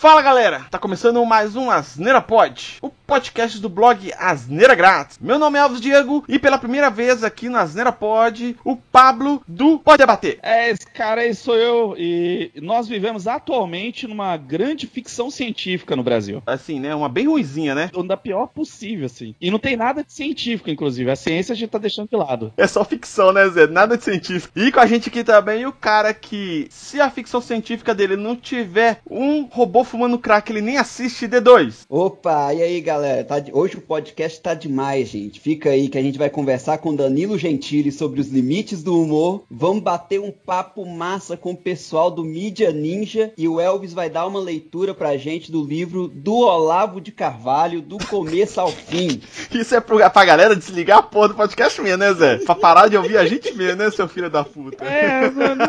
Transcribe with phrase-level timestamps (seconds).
[0.00, 5.18] Fala galera, tá começando mais um Asneira Pod, o podcast do blog Asneira Grátis.
[5.20, 9.42] Meu nome é Alves Diego e pela primeira vez aqui no Asneira Pod, o Pablo
[9.48, 10.38] do Pode Debater.
[10.40, 16.04] É, esse cara aí sou eu e nós vivemos atualmente numa grande ficção científica no
[16.04, 16.40] Brasil.
[16.46, 16.94] Assim, né?
[16.94, 17.90] Uma bem ruizinha, né?
[18.06, 19.34] Da pior possível, assim.
[19.40, 21.10] E não tem nada de científico, inclusive.
[21.10, 22.52] A ciência a gente tá deixando de lado.
[22.56, 23.66] É só ficção, né, Zé?
[23.66, 24.56] Nada de científico.
[24.56, 28.36] E com a gente aqui também o cara que, se a ficção científica dele não
[28.36, 31.86] tiver um robô fumando crack, ele nem assiste D2.
[31.88, 32.99] Opa, e aí galera?
[33.24, 33.52] Tá de...
[33.52, 35.40] Hoje o podcast tá demais, gente.
[35.40, 39.44] Fica aí que a gente vai conversar com Danilo Gentili sobre os limites do humor.
[39.50, 44.10] Vamos bater um papo massa com o pessoal do Mídia Ninja e o Elvis vai
[44.10, 49.20] dar uma leitura pra gente do livro do Olavo de Carvalho, do começo ao fim.
[49.52, 52.38] Isso é pra, pra galera desligar a porra do podcast mesmo, né, Zé?
[52.38, 54.84] Pra parar de ouvir a gente mesmo, né, seu filho da puta?
[54.84, 55.64] É, mano.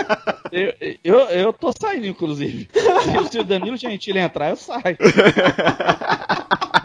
[0.52, 0.74] Eu,
[1.04, 2.70] eu, eu tô saindo, inclusive.
[3.32, 4.98] Se o Danilo Gentili entrar, eu saio.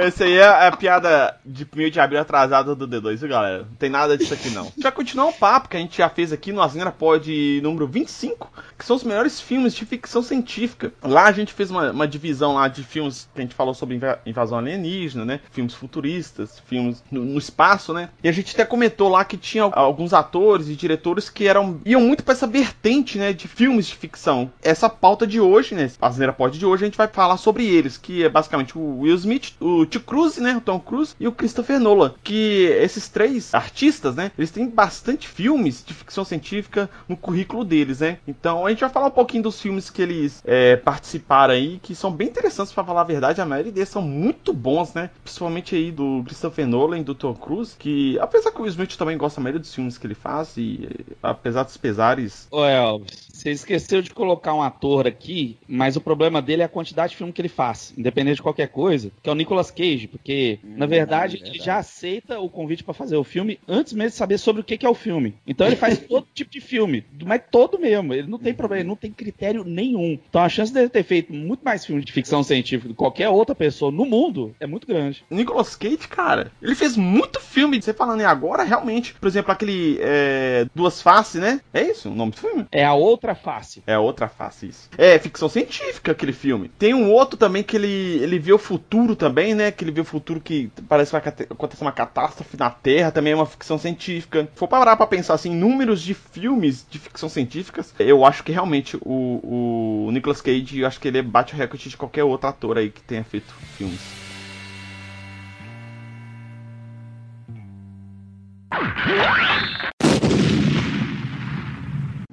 [0.00, 3.58] Esse aí é a piada de meio de abril atrasada do D2, viu, galera?
[3.58, 4.70] Não tem nada disso aqui, não.
[4.78, 8.50] Vai continuar um papo que a gente já fez aqui no Asneira Pod número 25,
[8.78, 10.92] que são os melhores filmes de ficção científica.
[11.02, 13.98] Lá a gente fez uma, uma divisão lá de filmes que a gente falou sobre
[14.24, 15.40] invasão alienígena, né?
[15.50, 18.10] Filmes futuristas, filmes no, no, espaço, né?
[18.22, 22.00] E a gente até comentou lá que tinha alguns atores e diretores que eram iam
[22.00, 23.32] muito para essa vertente, né?
[23.32, 24.50] De filmes de ficção.
[24.62, 25.90] Essa pauta de hoje, né?
[26.00, 29.16] Asneira Pod de hoje, a gente vai falar sobre eles, que é basicamente o Will
[29.16, 30.56] Smith, o Tio Cruise, né?
[30.56, 32.14] O Tom Cruise e o Christopher Nolan.
[32.22, 34.30] Que esses três artistas, né?
[34.38, 38.18] Eles têm bastante filmes de ficção científica no currículo deles, né?
[38.26, 41.94] Então a gente vai falar um pouquinho dos filmes que eles é, participaram aí, que
[41.94, 43.40] são bem interessantes para falar a verdade.
[43.40, 45.10] A maioria deles são muito bons, né?
[45.22, 49.16] Principalmente aí do Christopher Nolan e do Tom Cruise, que apesar que o Smith também
[49.16, 50.88] gosta da maioria dos filmes que ele faz e
[51.22, 52.48] apesar dos pesares.
[52.50, 56.68] Ô Elvis, você esqueceu de colocar um ator aqui, mas o problema dele é a
[56.68, 60.08] quantidade de filme que ele faz, independente de qualquer coisa, que é o Nicolas Cage,
[60.08, 63.92] porque hum, na verdade, verdade, ele já aceita o convite para fazer o filme antes
[63.92, 65.36] mesmo de saber sobre o que, que é o filme.
[65.46, 68.12] Então ele faz todo tipo de filme, mas todo mesmo.
[68.12, 70.18] Ele não tem problema, ele não tem critério nenhum.
[70.28, 73.28] Então a chance dele ter feito muito mais filmes de ficção científica do que qualquer
[73.28, 75.24] outra pessoa no mundo é muito grande.
[75.30, 77.80] Nicolas Cage, cara, ele fez muito filme.
[77.80, 81.60] Você falando em agora, realmente, por exemplo, aquele é, Duas Faces, né?
[81.72, 82.66] É isso o nome do filme?
[82.72, 83.82] É a outra face.
[83.86, 84.90] É a outra face, isso.
[84.98, 86.70] É ficção científica aquele filme.
[86.78, 89.67] Tem um outro também que ele, ele vê o futuro também, né?
[89.70, 93.32] Que ele vê o futuro que parece que vai acontecer uma catástrofe na Terra, também
[93.32, 94.48] é uma ficção científica.
[94.52, 98.52] Se for parar pra pensar assim, números de filmes de ficção científicas, eu acho que
[98.52, 102.48] realmente o, o Nicolas Cage, eu acho que ele bate o recorde de qualquer outro
[102.48, 104.27] ator aí que tenha feito filmes.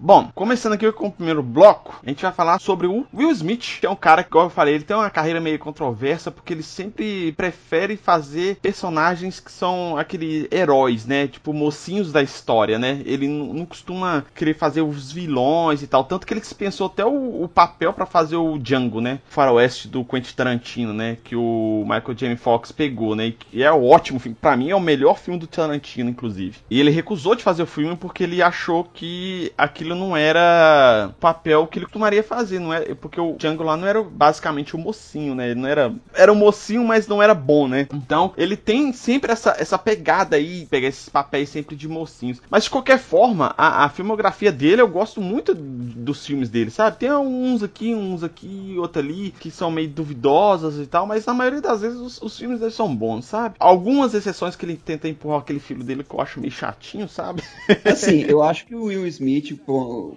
[0.06, 3.80] Bom, começando aqui com o primeiro bloco, a gente vai falar sobre o Will Smith,
[3.80, 6.54] que é um cara que, como eu falei, ele tem uma carreira meio controversa, porque
[6.54, 11.28] ele sempre prefere fazer personagens que são aqueles heróis, né?
[11.28, 13.02] Tipo, mocinhos da história, né?
[13.04, 17.42] Ele não costuma querer fazer os vilões e tal, tanto que ele dispensou até o,
[17.44, 19.20] o papel para fazer o Django, né?
[19.28, 21.18] Faroeste do Quentin Tarantino, né?
[21.24, 22.36] Que o Michael J.
[22.36, 23.34] Fox pegou, né?
[23.52, 24.38] E é um ótimo filme.
[24.40, 26.60] Pra mim é o melhor filme do Tarantino, inclusive.
[26.70, 31.20] E ele recusou de fazer o filme porque ele achou que aquilo não era o
[31.20, 32.94] papel que ele costumaria fazer, não é?
[32.96, 35.52] Porque o Django lá não era basicamente o mocinho, né?
[35.52, 37.88] Ele não era era o mocinho, mas não era bom, né?
[37.94, 42.42] Então, ele tem sempre essa, essa pegada aí, pegar esses papéis sempre de mocinhos.
[42.50, 46.98] Mas de qualquer forma, a, a filmografia dele eu gosto muito dos filmes dele, sabe?
[46.98, 51.34] Tem uns aqui, uns aqui, outro ali que são meio duvidosas e tal, mas na
[51.34, 53.56] maioria das vezes os, os filmes dele são bons, sabe?
[53.60, 57.44] Algumas exceções que ele tenta empurrar aquele filho dele que eu acho meio chatinho, sabe?
[57.84, 59.60] Assim, eu acho que o Will Smith,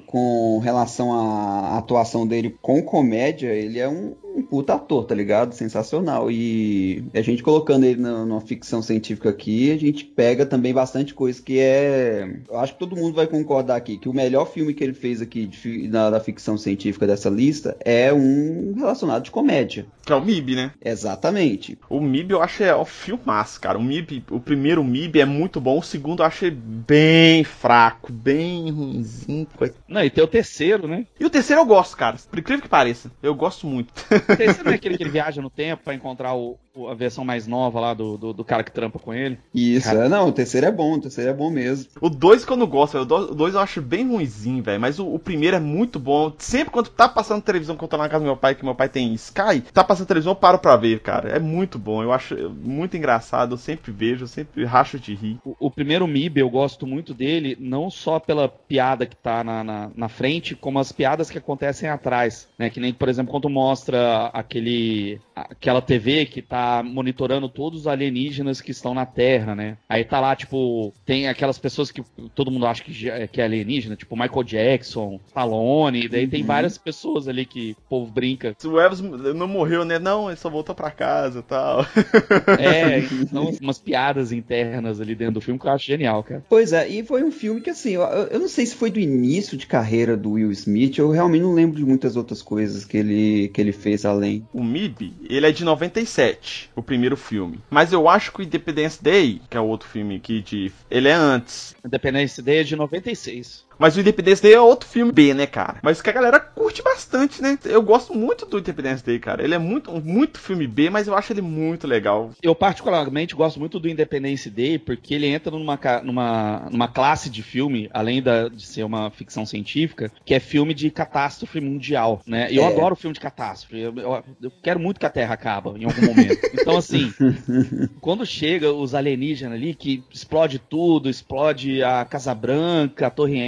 [0.06, 5.53] com relação à atuação dele com comédia, ele é um, um puta ator, tá ligado?
[5.53, 6.31] Sensacional.
[6.31, 11.12] E a gente colocando ele na, numa ficção científica aqui, a gente pega também bastante
[11.15, 12.41] coisa que é.
[12.48, 15.21] Eu acho que todo mundo vai concordar aqui que o melhor filme que ele fez
[15.21, 19.86] aqui de, na, da ficção científica dessa lista é um relacionado de comédia.
[20.04, 20.72] Que é o MIB, né?
[20.83, 21.78] Exatamente.
[21.89, 23.78] O MIB eu acho é o filmaço, cara.
[23.78, 28.71] O MIB, o primeiro MIB é muito bom, o segundo eu achei bem fraco, bem
[28.71, 29.47] ruimzinho.
[29.89, 31.07] Não, e tem o terceiro, né?
[31.18, 32.16] E o terceiro eu gosto, cara.
[32.30, 33.10] Por incrível que pareça.
[33.22, 33.92] Eu gosto muito.
[34.36, 37.47] Terceiro não é aquele que ele viaja no tempo para encontrar o, a versão mais
[37.47, 39.39] nova lá do, do, do cara que trampa com ele.
[39.54, 40.07] Isso, Cara.
[40.07, 41.91] é, não, o terceiro é bom, o terceiro é bom mesmo.
[42.01, 43.30] O 2 que eu não gosto, velho.
[43.30, 44.80] o 2 eu acho bem ruimzinho, velho.
[44.80, 46.33] Mas o, o primeiro é muito bom.
[46.39, 48.65] Sempre quando tá passando televisão, quando eu tô lá na casa do meu pai, que
[48.65, 51.30] meu pai tem Sky, tá passando televisão, eu paro pra ver, cara.
[51.30, 52.03] É muito bom.
[52.03, 53.54] Eu acho muito engraçado.
[53.54, 55.39] Eu sempre vejo, eu sempre racho de rir.
[55.45, 59.65] O, o primeiro MIB eu gosto muito dele, não só pela piada que tá na,
[59.65, 62.48] na, na frente, como as piadas que acontecem atrás.
[62.59, 62.71] Né?
[62.71, 68.60] Que nem, por exemplo, quando mostra aquele, aquela TV que tá monitorando todos os alienígenas
[68.60, 69.76] que estão na Terra, né?
[69.88, 72.03] Aí tá lá, tipo, tem aquelas pessoas que
[72.34, 76.41] todo mundo acha que, já- que é alienígena, tipo Michael Jackson, Stallone, e daí tem
[76.41, 76.47] Uhum.
[76.47, 78.54] várias pessoas ali que o povo brinca.
[78.59, 79.98] Se o Elvis não morreu, né?
[79.98, 81.84] Não, ele só voltou pra casa e tal.
[82.59, 86.44] É, são umas piadas internas ali dentro do filme que eu acho genial, cara.
[86.48, 88.98] Pois é, e foi um filme que assim, eu, eu não sei se foi do
[88.98, 92.97] início de carreira do Will Smith, eu realmente não lembro de muitas outras coisas que
[92.97, 94.44] ele, que ele fez além.
[94.53, 97.60] O MIB, ele é de 97, o primeiro filme.
[97.71, 100.72] Mas eu acho que o Independence Day, que é o outro filme aqui de.
[100.91, 101.74] Ele é antes.
[101.84, 103.67] Independence Day é de 96.
[103.78, 105.78] Mas o Independence Day é outro filme B, né, cara?
[105.83, 107.59] Mas que a galera curte bastante, né?
[107.65, 109.42] Eu gosto muito do Independence Day, cara.
[109.45, 112.30] Ele é muito, muito filme B, mas eu acho ele muito legal.
[112.42, 117.42] Eu particularmente gosto muito do Independence Day porque ele entra numa, numa, numa classe de
[117.42, 122.51] filme, além da- de ser uma ficção científica, que é filme de catástrofe mundial, né?
[122.51, 122.66] E eu É.
[122.66, 123.78] adoro filme de catástrofe.
[123.81, 126.39] Eu, eu- eu quero muito que a Terra acaba em algum momento.
[126.53, 127.13] Então, assim,
[128.01, 133.39] quando chega os alienígenas ali, que explode tudo, explode a Casa Branca, a Torre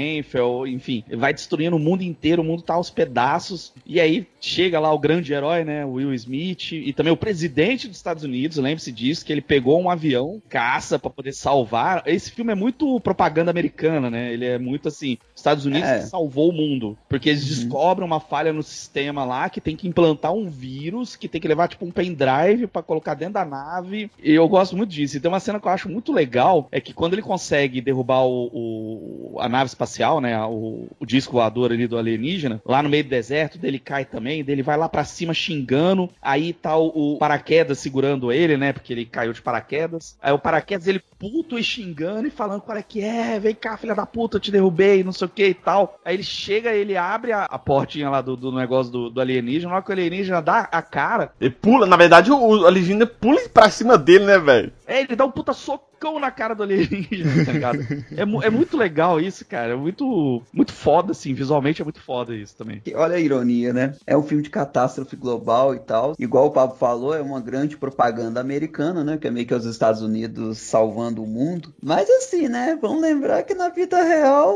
[0.66, 3.72] Enfim, vai destruindo o mundo inteiro, o mundo tá aos pedaços.
[3.86, 7.96] E aí chega lá o grande herói, né, Will Smith, e também o presidente dos
[7.96, 12.02] Estados Unidos, lembre-se disso, que ele pegou um avião, caça pra poder salvar.
[12.06, 14.32] Esse filme é muito propaganda americana, né?
[14.32, 15.98] Ele é muito assim, Estados Unidos É.
[16.00, 19.86] que salvou o mundo, porque eles descobrem uma falha no sistema lá que tem que
[19.88, 24.10] implantar um vírus, que tem que levar tipo um pendrive pra colocar dentro da nave.
[24.22, 25.16] E eu gosto muito disso.
[25.16, 28.24] E tem uma cena que eu acho muito legal, é que quando ele consegue derrubar
[28.24, 32.88] o, o- a nave espacial, né, o, o disco voador ali do alienígena, lá no
[32.88, 37.16] meio do deserto, dele cai também, dele vai lá pra cima xingando, aí tá o,
[37.16, 40.16] o paraquedas segurando ele, né, porque ele caiu de paraquedas.
[40.22, 43.76] Aí o paraquedas ele puto e xingando e falando qual é que é, vem cá,
[43.76, 45.98] filha da puta, eu te derrubei, não sei o que e tal.
[46.02, 49.68] Aí ele chega, ele abre a, a portinha lá do, do negócio do, do alienígena,
[49.68, 53.06] na hora que o alienígena dá a cara, Ele pula, na verdade, o, o alienígena
[53.06, 54.72] pula pra cima dele, né, velho?
[54.90, 57.80] É, ele dá um puta socão na cara do alienígena, tá ligado?
[58.16, 59.72] É, é muito legal isso, cara.
[59.72, 61.32] É muito, muito foda, assim.
[61.34, 62.82] Visualmente é muito foda isso também.
[62.94, 63.94] Olha a ironia, né?
[64.06, 66.14] É um filme de catástrofe global e tal.
[66.18, 69.16] Igual o Pablo falou, é uma grande propaganda americana, né?
[69.18, 71.72] Que é meio que os Estados Unidos salvando o mundo.
[71.82, 72.78] Mas assim, né?
[72.80, 74.54] Vamos lembrar que na vida real.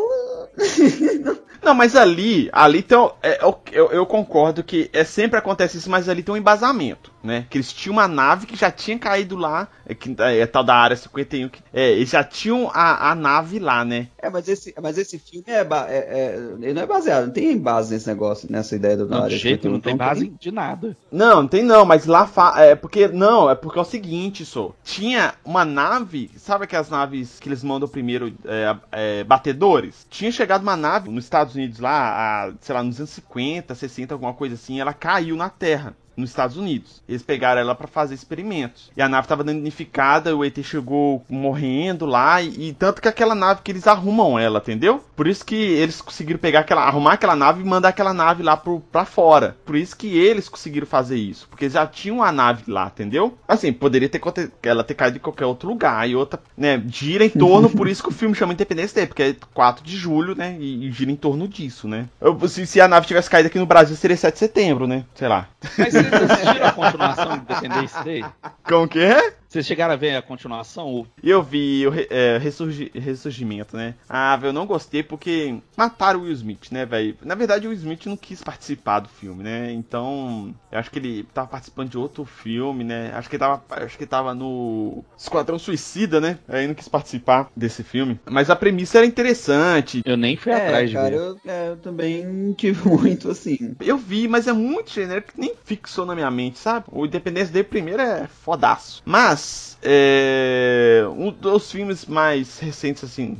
[1.62, 2.96] Não, mas ali, ali tem.
[2.98, 6.38] o- é, eu, eu, eu concordo que é, sempre acontece isso, mas ali tem um
[6.38, 7.46] embasamento, né?
[7.48, 10.64] Que eles tinham uma nave que já tinha caído lá, é, que é, é tal
[10.64, 14.08] da área 51, que, é, eles já tinham a, a nave lá, né?
[14.18, 17.56] É, mas esse, mas esse filme é, é- é- ele não é baseado, não tem
[17.58, 20.28] base nesse negócio, nessa ideia do Não, área de jeito 51, não tem então base
[20.28, 20.96] de nada.
[21.10, 22.54] Não, não tem não, mas lá fa...
[22.60, 27.38] é porque não, é porque é o seguinte, só tinha uma nave, sabe aquelas naves
[27.38, 30.06] que eles mandam primeiro é, é, batedores?
[30.10, 34.14] Tinha chegado uma nave nos Estados Unidos lá, a, sei lá, nos anos 50, 60,
[34.14, 35.96] alguma coisa assim, ela caiu na Terra.
[36.16, 37.02] Nos Estados Unidos.
[37.08, 38.90] Eles pegaram ela pra fazer experimentos.
[38.96, 42.40] E a nave tava danificada, o ET chegou morrendo lá.
[42.42, 45.02] E, e tanto que aquela nave que eles arrumam ela, entendeu?
[45.16, 46.82] Por isso que eles conseguiram pegar aquela.
[46.82, 49.56] arrumar aquela nave e mandar aquela nave lá pro, pra fora.
[49.64, 51.46] Por isso que eles conseguiram fazer isso.
[51.48, 53.36] Porque já tinham a nave lá, entendeu?
[53.46, 54.20] Assim, poderia ter
[54.62, 56.08] ela ter caído em qualquer outro lugar.
[56.08, 56.82] E outra, né?
[56.88, 59.96] Gira em torno, por isso que o filme chama Independência Day, porque é 4 de
[59.96, 60.56] julho, né?
[60.58, 62.06] E, e gira em torno disso, né?
[62.20, 65.04] Eu- se, se a nave tivesse caído aqui no Brasil, seria 7 de setembro, né?
[65.14, 65.48] Sei lá.
[65.78, 68.24] Mas vocês assistiram a continuação do Independence Day?
[68.62, 69.34] Como que é?
[69.54, 71.06] Vocês chegaram a ver a continuação?
[71.22, 73.94] Eu vi o é, ressurgi- ressurgimento, né?
[74.08, 77.16] Ah, velho, eu não gostei porque mataram o Will Smith, né, velho?
[77.22, 79.70] Na verdade, o Will Smith não quis participar do filme, né?
[79.72, 83.12] Então, eu acho que ele tava participando de outro filme, né?
[83.14, 86.36] Acho que ele tava, acho que ele tava no Esquadrão Suicida, né?
[86.48, 88.18] Aí não quis participar desse filme.
[88.28, 90.02] Mas a premissa era interessante.
[90.04, 91.16] Eu nem fui É, atrás de cara, ver.
[91.16, 93.76] eu, é, eu também tive muito assim.
[93.80, 96.86] Eu vi, mas é muito genérico que nem fixou na minha mente, sabe?
[96.90, 99.00] O Independência Day primeiro é fodaço.
[99.04, 99.43] Mas,
[99.82, 101.04] é.
[101.16, 103.36] Um dos filmes mais recentes, assim.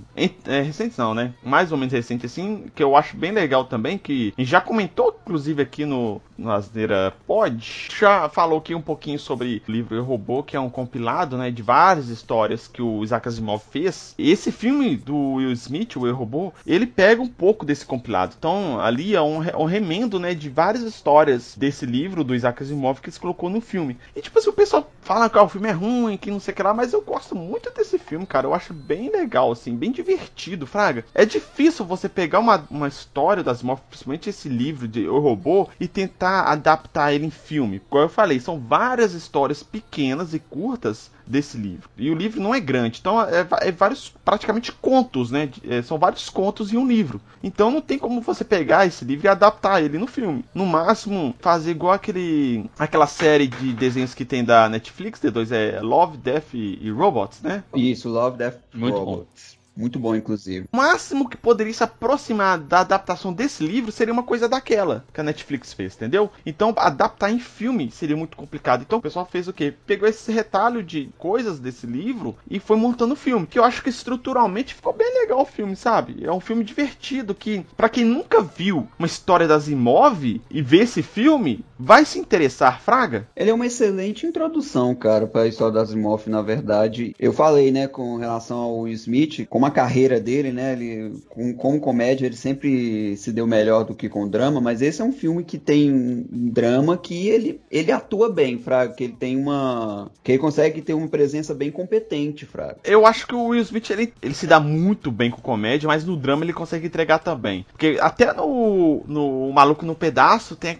[0.46, 1.32] É, recentes não, né?
[1.42, 2.66] Mais ou menos recente, assim.
[2.74, 3.96] Que eu acho bem legal também.
[3.96, 9.62] Que já comentou, inclusive, aqui no, no Asneira Pod, já falou aqui um pouquinho sobre
[9.66, 13.26] o livro Eu Robô, que é um compilado né, de várias histórias que o Isaac
[13.26, 14.14] Asimov fez.
[14.18, 18.34] Esse filme do Will Smith, o Eu Robô, ele pega um pouco desse compilado.
[18.38, 23.00] Então, ali é um, um remendo né, de várias histórias desse livro do Isaac Asimov
[23.00, 23.96] que eles colocou no filme.
[24.14, 26.52] E tipo assim, o pessoal fala que ah, o filme é ruim, que não sei
[26.52, 28.46] o que lá, mas eu gosto muito desse filme, cara.
[28.46, 31.04] Eu acho bem legal, assim, bem divertido, Fraga.
[31.14, 35.68] É difícil você pegar uma, uma história das Asimov, principalmente esse livro de O Robô,
[35.78, 37.80] e tentar adaptar ele em filme.
[37.88, 41.88] Como eu falei, são várias histórias pequenas e curtas desse livro.
[41.96, 45.48] E o livro não é grande, então é, é vários, praticamente contos, né?
[45.66, 47.20] É, são vários contos em um livro.
[47.42, 50.44] Então não tem como você pegar esse livro e adaptar ele no filme.
[50.54, 55.80] No máximo, fazer igual aquele, aquela série de desenhos que tem da Netflix, D2 é
[55.80, 57.64] Love, Death e, e Robots, né?
[57.74, 59.56] Isso, Love, Death Muito Robots.
[59.56, 59.63] Bom.
[59.76, 60.68] Muito bom, inclusive.
[60.72, 65.20] O máximo que poderia se aproximar da adaptação desse livro seria uma coisa daquela que
[65.20, 66.30] a Netflix fez, entendeu?
[66.46, 68.82] Então, adaptar em filme seria muito complicado.
[68.82, 69.74] Então, o pessoal fez o quê?
[69.86, 73.46] Pegou esse retalho de coisas desse livro e foi montando o filme.
[73.46, 76.24] Que eu acho que estruturalmente ficou bem legal o filme, sabe?
[76.24, 80.78] É um filme divertido que, para quem nunca viu uma história das Imove e vê
[80.78, 83.26] esse filme, vai se interessar, Fraga?
[83.34, 87.14] Ele é uma excelente introdução, cara, para a história das Imove, na verdade.
[87.18, 90.72] Eu falei, né, com relação ao Will Smith, como a carreira dele, né?
[90.72, 95.00] Ele, com, com comédia, ele sempre se deu melhor do que com drama, mas esse
[95.00, 99.16] é um filme que tem um drama que ele, ele atua bem, Fraga, que ele
[99.18, 100.10] tem uma.
[100.22, 102.76] que ele consegue ter uma presença bem competente, Fraga.
[102.84, 106.04] Eu acho que o Will Smith ele, ele se dá muito bem com comédia, mas
[106.04, 107.66] no drama ele consegue entregar também.
[107.70, 110.78] Porque até no, no Maluco no Pedaço tem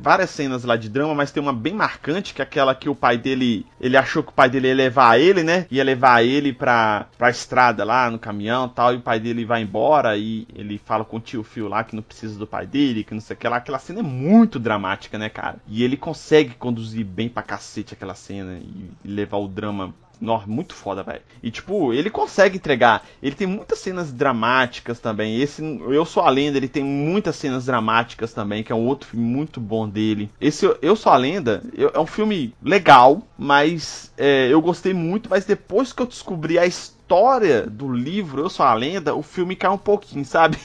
[0.00, 2.94] várias cenas lá de drama, mas tem uma bem marcante, que é aquela que o
[2.94, 5.66] pai dele, ele achou que o pai dele ia levar ele, né?
[5.70, 9.62] Ia levar ele pra, pra estrada lá, no caminhão tal, e o pai dele vai
[9.62, 13.04] embora e ele fala com o tio Phil lá que não precisa do pai dele,
[13.04, 13.56] que não sei o que lá.
[13.56, 15.56] Aquela cena é muito dramática, né, cara?
[15.66, 20.74] E ele consegue conduzir bem pra cacete aquela cena e levar o drama nossa, muito
[20.74, 21.22] foda, velho.
[21.42, 23.06] E tipo, ele consegue entregar.
[23.22, 25.40] Ele tem muitas cenas dramáticas também.
[25.40, 29.08] Esse Eu Sou a Lenda, ele tem muitas cenas dramáticas também, que é um outro
[29.08, 30.30] filme muito bom dele.
[30.40, 35.28] Esse Eu Sou a Lenda é um filme legal, mas é, eu gostei muito.
[35.28, 39.22] Mas depois que eu descobri a história história do livro Eu Sou a Lenda, o
[39.22, 40.58] filme cai um pouquinho, sabe?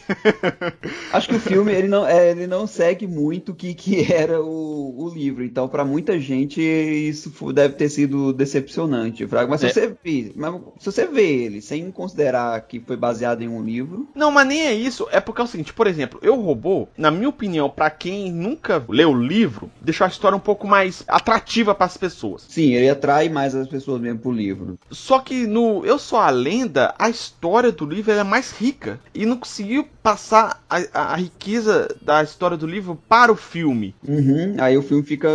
[1.13, 4.41] Acho que o filme ele não, é, ele não segue muito o que, que era
[4.41, 5.43] o, o livro.
[5.43, 9.27] Então, para muita gente, isso deve ter sido decepcionante.
[9.48, 9.69] Mas, se, é.
[9.69, 14.10] você vê, mas se você vê ele sem considerar que foi baseado em um livro.
[14.15, 15.07] Não, mas nem é isso.
[15.12, 18.83] É porque é o seguinte, por exemplo, Eu Robô, na minha opinião, para quem nunca
[18.89, 22.48] leu o livro, deixou a história um pouco mais atrativa para as pessoas.
[22.50, 24.79] Sim, ele atrai mais as pessoas mesmo pro livro.
[24.89, 29.26] Só que no Eu Sou a lenda, a história do livro é mais rica e
[29.26, 33.94] não conseguiu passar a, a, riqueza da história do livro para o filme.
[34.08, 35.30] Uhum, aí o filme fica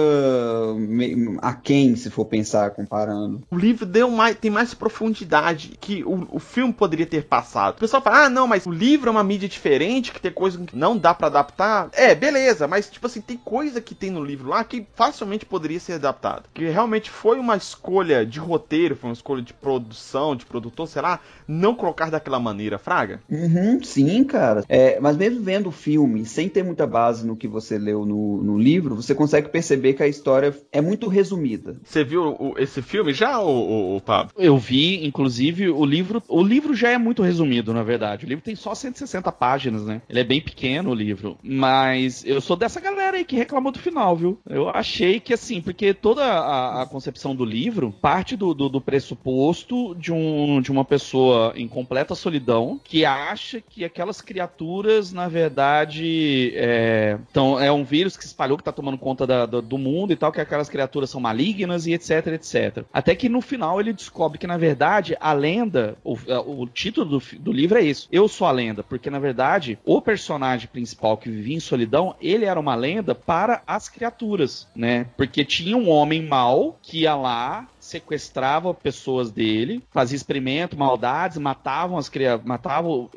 [1.41, 3.43] aquém, se for pensar, comparando.
[3.51, 7.77] O livro deu mais, tem mais profundidade que o, o filme poderia ter passado.
[7.77, 10.59] O pessoal fala, ah, não, mas o livro é uma mídia diferente, que tem coisa
[10.59, 11.89] que não dá para adaptar.
[11.93, 15.79] É, beleza, mas tipo assim, tem coisa que tem no livro lá que facilmente poderia
[15.79, 16.45] ser adaptada.
[16.53, 21.03] Que realmente foi uma escolha de roteiro, foi uma escolha de produção, de produtor, sei
[21.03, 23.21] lá, não colocar daquela maneira, Fraga?
[23.31, 24.65] Uhum, sim, cara.
[24.69, 28.43] É, mas mesmo vendo o filme, sem ter muita base no que você leu no,
[28.43, 31.77] no livro, você consegue perceber que a história é muito resumida.
[31.85, 34.33] Você viu o, esse filme já, o, o, o, Pablo?
[34.37, 36.23] Eu vi, inclusive, o livro.
[36.29, 38.25] O livro já é muito resumido, na verdade.
[38.25, 40.03] O livro tem só 160 páginas, né?
[40.09, 41.39] Ele é bem pequeno o livro.
[41.43, 44.39] Mas eu sou dessa galera aí que reclamou do final, viu?
[44.49, 48.81] Eu achei que assim, porque toda a, a concepção do livro parte do, do, do
[48.81, 55.29] pressuposto de, um, de uma pessoa em completa solidão que acha que aquelas criaturas, na
[55.29, 59.63] verdade, é, então, é um vírus que se espalhou, que está tomando conta da, do,
[59.63, 62.85] do, mundo e tal, que aquelas criaturas são malignas e etc, etc.
[62.93, 66.17] Até que no final ele descobre que, na verdade, a lenda, o,
[66.47, 70.01] o título do, do livro é isso: Eu sou a lenda, porque na verdade o
[70.01, 75.07] personagem principal que vivia em solidão, ele era uma lenda para as criaturas, né?
[75.17, 81.97] Porque tinha um homem mau que ia lá sequestrava pessoas dele, fazia experimento, maldades, matavam
[81.97, 82.11] as
[82.45, 83.09] matavam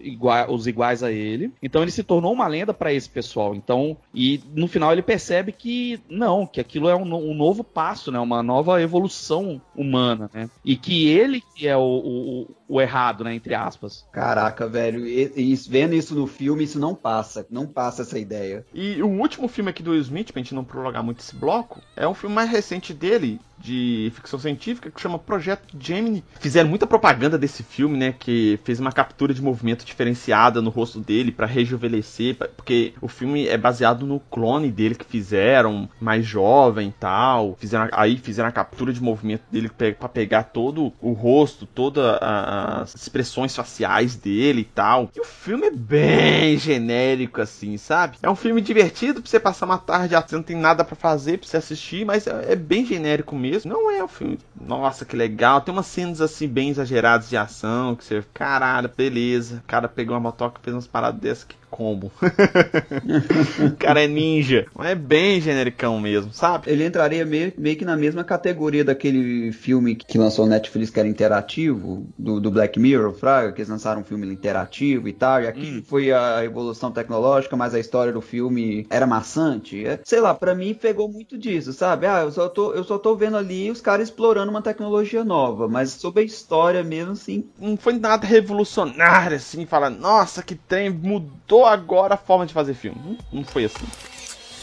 [0.50, 1.52] os iguais a ele.
[1.62, 3.56] Então ele se tornou uma lenda para esse pessoal.
[3.56, 8.12] Então, e no final ele percebe que não, que aquilo é um, um novo passo,
[8.12, 10.50] né, uma nova evolução humana, né?
[10.64, 14.06] E que ele é o, o, o errado, né, entre aspas.
[14.12, 18.66] Caraca, velho, e, e, vendo isso no filme, isso não passa, não passa essa ideia.
[18.74, 21.82] E o último filme aqui do Will Smith, pra gente não prolongar muito esse bloco,
[21.96, 26.24] é um filme mais recente dele, de ficção científica que chama Projeto Gemini.
[26.40, 28.16] Fizeram muita propaganda desse filme, né?
[28.18, 33.48] Que fez uma captura de movimento diferenciada no rosto dele para rejuvenescer, porque o filme
[33.48, 37.58] é baseado no clone dele que fizeram, mais jovem e tal.
[37.60, 42.96] Fizeram, aí fizeram a captura de movimento dele para pegar todo o rosto, todas as
[42.96, 45.10] expressões faciais dele e tal.
[45.16, 48.18] E o filme é bem genérico, assim, sabe?
[48.24, 51.40] É um filme divertido pra você passar uma tarde, você não tem nada para fazer
[51.40, 53.49] pra você assistir, mas é, é bem genérico mesmo.
[53.66, 55.62] Não é um filme, nossa, que legal.
[55.62, 59.58] Tem umas cenas assim bem exageradas de ação, que você, caralho, beleza.
[59.58, 62.12] O cara pegou uma motoca e fez umas paradas dessas que como.
[63.66, 64.66] o cara é ninja.
[64.76, 66.70] Mas é bem genericão mesmo, sabe?
[66.70, 71.00] Ele entraria meio, meio que na mesma categoria daquele filme que lançou no Netflix que
[71.00, 75.42] era interativo, do, do Black Mirror, Fraga, que eles lançaram um filme interativo e tal.
[75.42, 75.84] E aqui hum.
[75.86, 79.86] foi a evolução tecnológica, mas a história do filme era maçante.
[79.86, 82.08] É, sei lá, para mim pegou muito disso, sabe?
[82.08, 85.68] Ah, eu só, tô, eu só tô vendo ali os caras explorando uma tecnologia nova,
[85.68, 87.50] mas sobre a história mesmo, assim.
[87.58, 92.74] Não foi nada revolucionário, assim, fala, nossa, que trem mudou agora a forma de fazer
[92.74, 93.18] filme.
[93.32, 93.88] Não foi assim.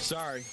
[0.00, 0.44] Sorry.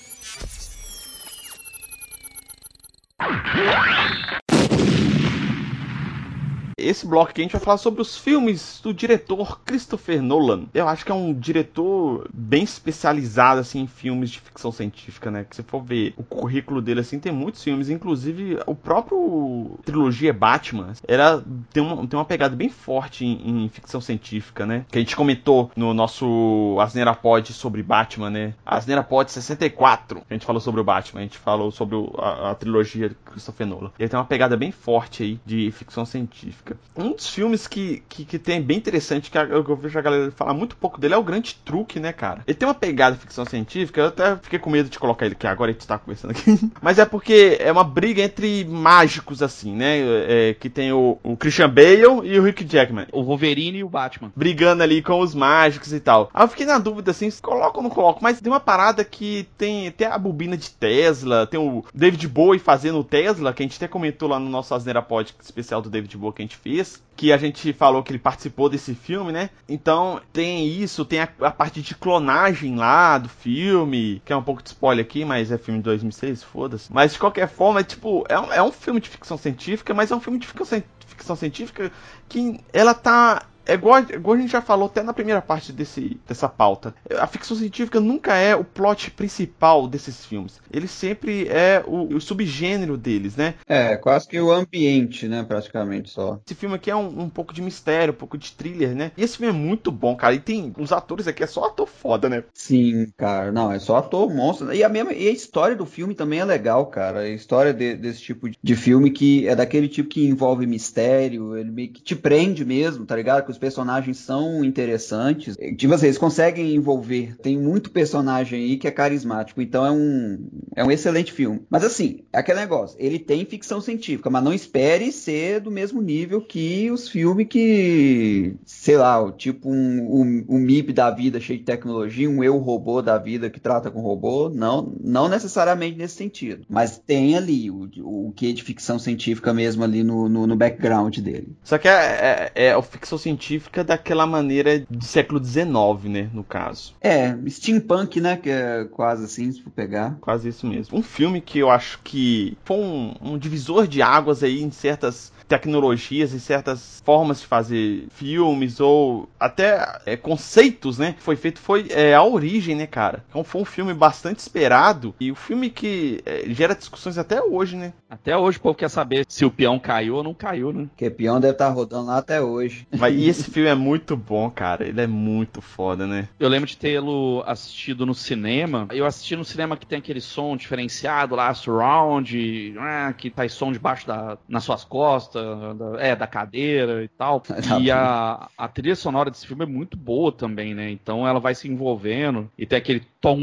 [6.83, 10.65] Esse bloco aqui a gente vai falar sobre os filmes do diretor Christopher Nolan.
[10.73, 15.45] Eu acho que é um diretor bem especializado assim em filmes de ficção científica, né?
[15.49, 20.33] Que se for ver o currículo dele assim, tem muitos filmes, inclusive o próprio trilogia
[20.33, 24.85] Batman, era tem uma, tem uma pegada bem forte em, em ficção científica, né?
[24.89, 28.53] Que a gente comentou no nosso Asneira Pod sobre Batman, né?
[28.65, 32.51] Asneira Pod 64, a gente falou sobre o Batman, a gente falou sobre o, a,
[32.51, 33.91] a trilogia de Christopher Nolan.
[33.97, 36.72] Ele tem uma pegada bem forte aí de ficção científica.
[36.95, 40.53] Um dos filmes que, que, que tem bem interessante, que eu, vejo a galera falar
[40.53, 42.41] muito pouco dele, é o Grande Truque, né, cara?
[42.47, 45.47] Ele tem uma pegada ficção científica, eu até fiquei com medo de colocar ele aqui
[45.47, 46.59] agora, a gente tá conversando aqui.
[46.81, 49.99] Mas é porque é uma briga entre mágicos, assim, né?
[50.27, 53.07] É, que tem o, o, Christian Bale e o Rick Jackman.
[53.11, 54.31] O Wolverine e o Batman.
[54.35, 56.29] Brigando ali com os mágicos e tal.
[56.33, 58.19] Aí eu fiquei na dúvida, assim, se coloco ou não coloco.
[58.21, 62.59] Mas tem uma parada que tem até a bobina de Tesla, tem o David Bowie
[62.59, 65.89] fazendo o Tesla, que a gente até comentou lá no nosso Asneira Pod especial do
[65.89, 69.31] David Bowie que a gente fez, que a gente falou que ele participou desse filme,
[69.31, 69.49] né?
[69.67, 74.43] Então tem isso, tem a, a, parte de clonagem lá do filme, que é um
[74.43, 76.91] pouco de spoiler aqui, mas é filme de 2006, foda-se.
[76.91, 80.11] Mas de qualquer forma, é tipo, é um, é um filme de ficção científica, mas
[80.11, 81.91] é um filme de ficção, ficção científica
[82.27, 86.19] que ela tá é igual, igual, a gente já falou até na primeira parte desse,
[86.27, 86.93] dessa pauta.
[87.17, 90.59] A ficção científica nunca é o plot principal desses filmes.
[90.71, 93.55] Ele sempre é o, o, subgênero deles, né?
[93.67, 95.43] É, quase que o ambiente, né?
[95.43, 96.39] Praticamente só.
[96.45, 99.11] Esse filme aqui é um, um pouco de mistério, um pouco de thriller, né?
[99.15, 100.35] E esse filme é muito bom, cara.
[100.35, 102.43] E tem os atores aqui, é só ator foda, né?
[102.53, 103.51] Sim, cara.
[103.51, 104.73] Não, é só ator monstro.
[104.73, 107.19] E a, mesma, e a história do filme também é legal, cara.
[107.21, 111.71] A história de, desse tipo de filme que é daquele tipo que envolve mistério, ele
[111.71, 113.52] meio que te prende mesmo, tá ligado?
[113.53, 115.55] Os personagens são interessantes.
[115.77, 117.35] Tipo assim, eles conseguem envolver.
[117.41, 119.61] Tem muito personagem aí que é carismático.
[119.61, 121.61] Então é um, é um excelente filme.
[121.69, 122.97] Mas assim, é aquele negócio.
[122.99, 128.55] Ele tem ficção científica, mas não espere ser do mesmo nível que os filmes que,
[128.65, 133.01] sei lá, tipo um, um, um MIB da vida cheio de tecnologia, um eu robô
[133.01, 134.49] da vida que trata com robô.
[134.49, 136.65] Não, não necessariamente nesse sentido.
[136.69, 141.19] Mas tem ali o, o que de ficção científica mesmo ali no, no, no background
[141.19, 141.55] dele.
[141.63, 145.65] Só que é, é, é ficção científica científica daquela maneira de século XIX,
[146.05, 146.95] né, no caso.
[147.01, 150.17] É, steampunk, né, que é quase assim, se for pegar.
[150.21, 150.97] Quase isso mesmo.
[150.97, 155.31] Um filme que eu acho que foi um, um divisor de águas aí em certas
[155.53, 161.15] tecnologias e certas formas de fazer filmes ou até é, conceitos, né?
[161.19, 163.23] Foi feito foi é, a origem, né, cara?
[163.29, 167.75] Então foi um filme bastante esperado e o filme que é, gera discussões até hoje,
[167.75, 167.93] né?
[168.09, 170.85] Até hoje o povo quer saber se o peão caiu ou não caiu, né?
[170.89, 172.87] Porque o peão deve estar tá rodando lá até hoje.
[172.97, 174.87] Mas, e esse filme é muito bom, cara.
[174.87, 176.29] Ele é muito foda, né?
[176.39, 178.87] Eu lembro de tê-lo assistido no cinema.
[178.91, 183.71] Eu assisti no cinema que tem aquele som diferenciado lá, surround, ah, que faz som
[183.71, 185.42] debaixo da, nas suas costas
[185.75, 187.43] da, é, da cadeira e tal.
[187.81, 190.89] e a, a trilha sonora desse filme é muito boa também, né?
[190.89, 193.39] Então ela vai se envolvendo e tem aquele tom.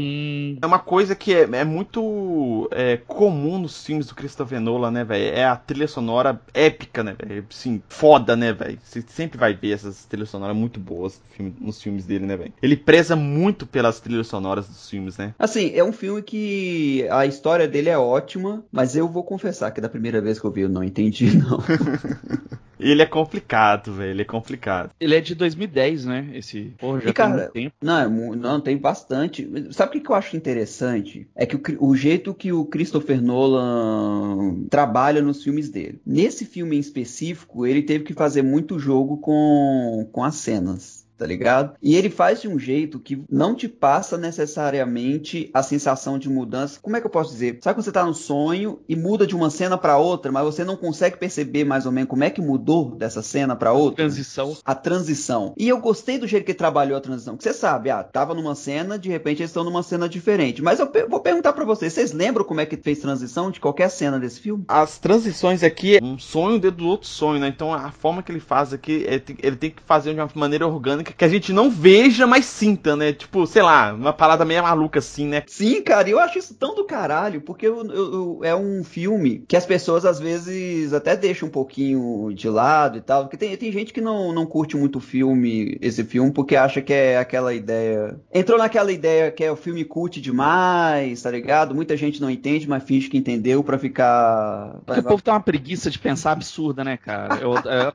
[0.61, 5.03] É uma coisa que é, é muito é, comum nos filmes do Christopher Nolan, né,
[5.03, 5.35] velho?
[5.35, 7.43] É a trilha sonora épica, né, velho?
[7.49, 8.77] Assim, foda, né, velho?
[8.83, 11.19] Você sempre vai ver essas trilhas sonoras muito boas
[11.59, 12.53] nos filmes dele, né, velho?
[12.61, 15.33] Ele preza muito pelas trilhas sonoras dos filmes, né?
[15.39, 19.81] Assim, é um filme que a história dele é ótima, mas eu vou confessar que
[19.81, 21.57] da primeira vez que eu vi eu não entendi, não.
[22.81, 24.11] Ele é complicado, velho.
[24.11, 24.91] Ele é complicado.
[24.99, 26.29] Ele é de 2010, né?
[26.33, 26.73] Esse.
[26.77, 27.75] Porra, já E, cara, tem muito tempo.
[27.81, 29.49] Não, é não, tem bastante.
[29.71, 31.27] Sabe o que, eu acho interessante?
[31.35, 36.01] É que o, o jeito que o Christopher Nolan trabalha nos filmes dele.
[36.05, 41.00] Nesse filme em específico, ele teve que fazer muito jogo com, com as cenas.
[41.21, 41.75] Tá ligado?
[41.83, 46.79] E ele faz de um jeito que não te passa necessariamente a sensação de mudança.
[46.81, 47.59] Como é que eu posso dizer?
[47.61, 50.63] Sabe quando você tá no sonho e muda de uma cena pra outra, mas você
[50.63, 53.97] não consegue perceber mais ou menos como é que mudou dessa cena pra outra?
[53.97, 54.57] Transição.
[54.65, 55.53] a transição.
[55.57, 57.37] E eu gostei do jeito que ele trabalhou a transição.
[57.37, 60.61] Que você sabe, ah, tava numa cena, de repente eles estão numa cena diferente.
[60.61, 63.59] Mas eu pe- vou perguntar pra vocês, vocês lembram como é que fez transição de
[63.59, 64.63] qualquer cena desse filme?
[64.67, 67.47] As transições aqui é um sonho dentro do outro sonho, né?
[67.47, 70.29] Então a forma que ele faz aqui, é, tem- ele tem que fazer de uma
[70.35, 73.13] maneira orgânica que a gente não veja, mas sinta, né?
[73.13, 75.43] Tipo, sei lá, uma parada meio maluca assim, né?
[75.47, 78.83] Sim, cara, e eu acho isso tão do caralho, porque eu- eu- eu- é um
[78.83, 83.37] filme que as pessoas às vezes até deixam um pouquinho de lado e tal, porque
[83.37, 86.93] tem, tem gente que não, não curte muito o filme, esse filme, porque acha que
[86.93, 88.19] é aquela ideia.
[88.33, 91.73] Entrou naquela ideia que é o filme cult demais, tá ligado?
[91.75, 94.79] Muita gente não entende, mas finge que entendeu pra ficar.
[94.85, 97.35] Porque o povo tem uma preguiça de pensar absurda, né, cara?
[97.41, 97.91] Eu, é,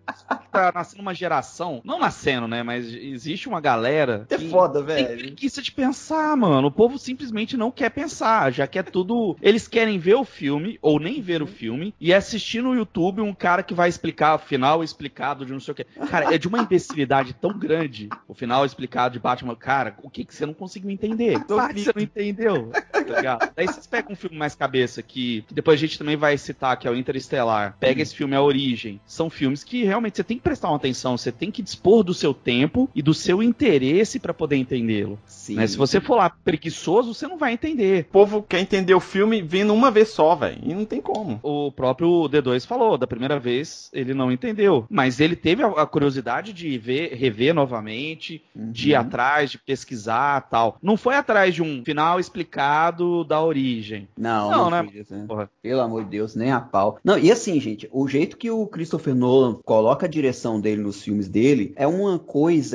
[0.52, 2.62] tá nascendo uma geração, não nascendo, né?
[2.62, 5.18] Mas existe uma galera É que foda, tem velho.
[5.18, 6.68] preguiça de pensar, mano.
[6.68, 9.36] O povo simplesmente não quer pensar, já quer tudo.
[9.40, 13.34] Eles querem ver o filme, ou nem ver o filme, e assistir no YouTube um
[13.34, 15.86] cara que vai explicar o final explicado de não sei o quê.
[16.08, 19.54] Cara, é de uma imbecilidade tão grande o final explicado de Batman.
[19.56, 21.42] Cara, o que, que você não conseguiu entender?
[21.44, 22.70] Claro que você não entendeu.
[22.70, 23.52] Tá?
[23.54, 26.76] Daí vocês pegam um filme mais cabeça que, que depois a gente também vai citar,
[26.78, 27.76] que é o Interestelar.
[27.78, 29.00] Pega esse filme A Origem.
[29.06, 32.14] São filmes que realmente você tem que prestar uma atenção, você tem que dispor do
[32.14, 35.18] seu tempo e do seu interesse pra poder entendê-lo.
[35.50, 35.66] Né?
[35.66, 38.06] Se você for lá preguiçoso, você não vai entender.
[38.08, 40.58] O povo quer entender o filme vendo uma vez só, velho.
[40.62, 41.38] E não tem como.
[41.42, 44.86] O próprio D2 falou, da primeira vez ele não entendeu.
[44.90, 48.70] Mas ele teve a, curiosidade de ver, rever novamente, Uhum.
[48.72, 50.78] de ir atrás, de pesquisar tal.
[50.82, 54.08] Não foi atrás de um final explicado da origem.
[54.16, 55.04] Não, Não, não, né?
[55.10, 55.48] né?
[55.62, 56.98] Pelo amor de Deus, nem a pau.
[57.04, 61.02] Não, e assim, gente, o jeito que o Christopher Nolan coloca a direção dele nos
[61.02, 62.18] filmes dele é uma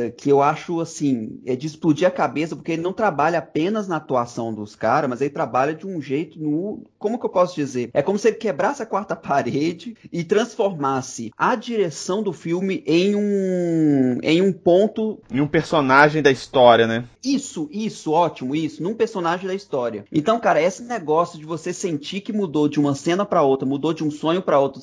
[0.01, 3.87] coisa que eu acho, assim, é de explodir a cabeça, porque ele não trabalha apenas
[3.87, 6.83] na atuação dos caras, mas ele trabalha de um jeito no.
[6.97, 7.89] Como que eu posso dizer?
[7.93, 13.15] É como se ele quebrasse a quarta parede e transformasse a direção do filme em
[13.15, 14.19] um.
[14.23, 17.05] em um ponto E um personagem da história, né?
[17.23, 20.05] isso, isso, ótimo, isso, num personagem da história.
[20.11, 23.93] Então, cara, esse negócio de você sentir que mudou de uma cena pra outra, mudou
[23.93, 24.81] de um sonho pra outro,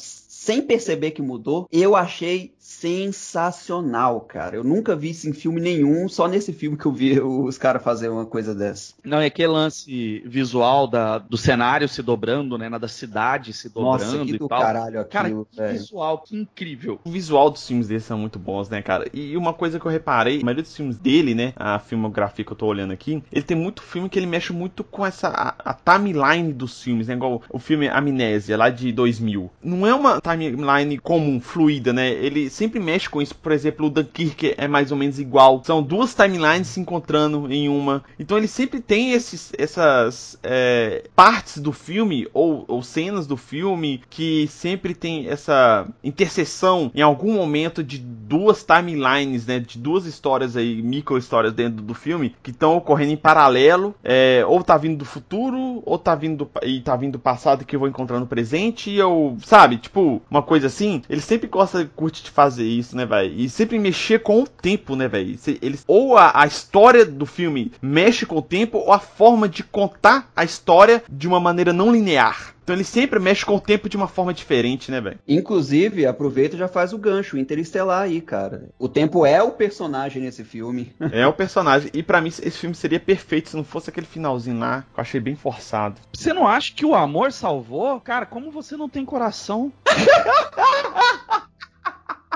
[0.48, 4.56] sem perceber que mudou, eu achei sensacional, cara.
[4.56, 7.82] Eu nunca vi isso em filme nenhum, só nesse filme que eu vi os caras
[7.82, 8.92] fazer uma coisa dessa.
[9.02, 12.68] Não, é aquele lance visual da, do cenário se dobrando, né?
[12.68, 14.60] Na da cidade se dobrando Nossa, que e do tal.
[14.60, 15.78] caralho Cara, aquilo, que velho.
[15.78, 17.00] visual, que incrível.
[17.04, 19.08] O visual dos filmes dele são muito bons, né, cara?
[19.14, 22.52] E uma coisa que eu reparei, a maioria dos filmes dele, né, a filmografia que
[22.52, 25.70] eu tô olhando aqui, ele tem muito filme que ele mexe muito com essa a,
[25.70, 27.14] a timeline dos filmes, né?
[27.14, 29.50] Igual o filme Amnésia, lá de 2000.
[29.64, 32.10] Não é uma timeline comum, fluida, né?
[32.10, 33.34] Ele sempre mexe com isso.
[33.34, 35.62] Por exemplo, o Dunkirk é mais ou menos igual.
[35.64, 38.02] São duas timelines se encontrando em uma.
[38.18, 44.02] Então ele sempre tem esses, essas é, partes do filme, ou, ou cenas do filme,
[44.10, 49.60] que sempre tem essa interseção em algum momento de duas timelines, né?
[49.60, 53.94] De duas histórias aí, micro histórias dentro do filme, que estão ocorrendo em paralelo.
[54.02, 57.64] é, ou tá vindo do futuro, ou tá vindo do, e tá vindo do passado
[57.64, 61.02] que eu vou encontrar no presente, e eu, sabe, tipo, uma coisa assim.
[61.08, 63.34] Ele sempre gosta, curte de fazer isso, né, velho?
[63.34, 65.36] E sempre mexer com o tempo, né, velho?
[65.36, 69.46] Se- Eles ou a, a história do filme mexe com o tempo, ou a forma
[69.48, 72.54] de contar a história de uma maneira não linear.
[72.62, 75.18] Então ele sempre mexe com o tempo de uma forma diferente, né, velho?
[75.26, 78.68] Inclusive, aproveita e já faz o gancho, Interestelar aí, cara.
[78.78, 80.92] O tempo é o personagem nesse filme.
[81.10, 81.90] É o personagem.
[81.94, 85.02] E pra mim esse filme seria perfeito se não fosse aquele finalzinho lá, que eu
[85.02, 85.96] achei bem forçado.
[86.14, 87.98] Você não acha que o amor salvou?
[88.00, 89.72] Cara, como você não tem coração?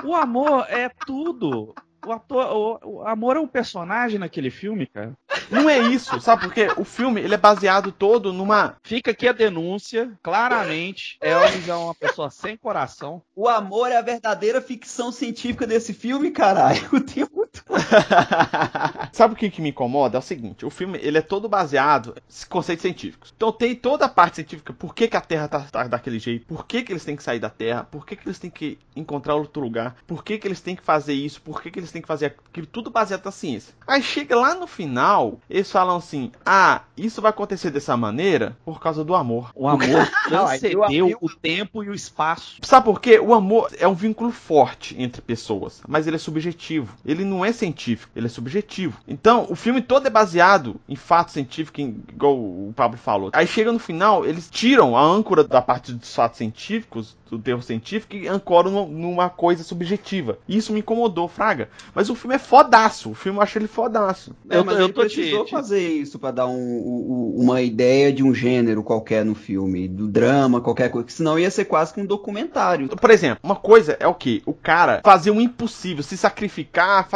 [0.03, 1.73] o amor é tudo.
[2.05, 5.17] O, ator, o, o amor é um personagem naquele filme, cara.
[5.49, 6.43] Não é isso, sabe?
[6.43, 8.75] Porque o filme ele é baseado todo numa.
[8.83, 11.17] Fica aqui a denúncia, claramente.
[11.21, 13.21] Elvis é uma pessoa sem coração.
[13.35, 16.83] O amor é a verdadeira ficção científica desse filme, caralho.
[16.93, 17.79] O tempo todo.
[19.11, 20.17] Sabe o que, que me incomoda?
[20.17, 23.33] É o seguinte, o filme ele é todo baseado em conceitos científicos.
[23.35, 26.45] Então tem toda a parte científica, por que, que a Terra tá, tá daquele jeito,
[26.45, 28.77] por que, que eles têm que sair da Terra, por que, que eles têm que
[28.95, 31.91] encontrar outro lugar, por que, que eles têm que fazer isso, por que, que eles
[31.91, 33.73] têm que fazer aquilo, tudo baseado na ciência.
[33.87, 38.57] Aí chega lá no final, final, eles falam assim: ah, isso vai acontecer dessa maneira
[38.65, 39.51] por causa do amor.
[39.55, 42.57] O amor transcendeu o tempo e o espaço.
[42.61, 43.19] Sabe por quê?
[43.19, 46.95] O amor é um vínculo forte entre pessoas, mas ele é subjetivo.
[47.05, 48.99] Ele não é científico, ele é subjetivo.
[49.07, 53.29] Então, o filme todo é baseado em fatos científicos, igual o Pablo falou.
[53.33, 57.61] Aí chega no final, eles tiram a âncora da parte dos fatos científicos, do terror
[57.63, 60.37] científico, e ancoram numa coisa subjetiva.
[60.47, 61.69] Isso me incomodou, Fraga.
[61.93, 63.11] Mas o filme é fodaço.
[63.11, 64.35] O filme eu achei ele fodaço.
[64.49, 68.23] É, eu, mas eu ele precisou fazer isso para dar um, um, uma ideia de
[68.23, 72.05] um gênero qualquer no filme, do drama, qualquer coisa, senão ia ser quase que um
[72.05, 72.87] documentário.
[72.89, 74.41] Por exemplo, uma coisa é o que?
[74.45, 77.07] O cara fazer o impossível, se sacrificar,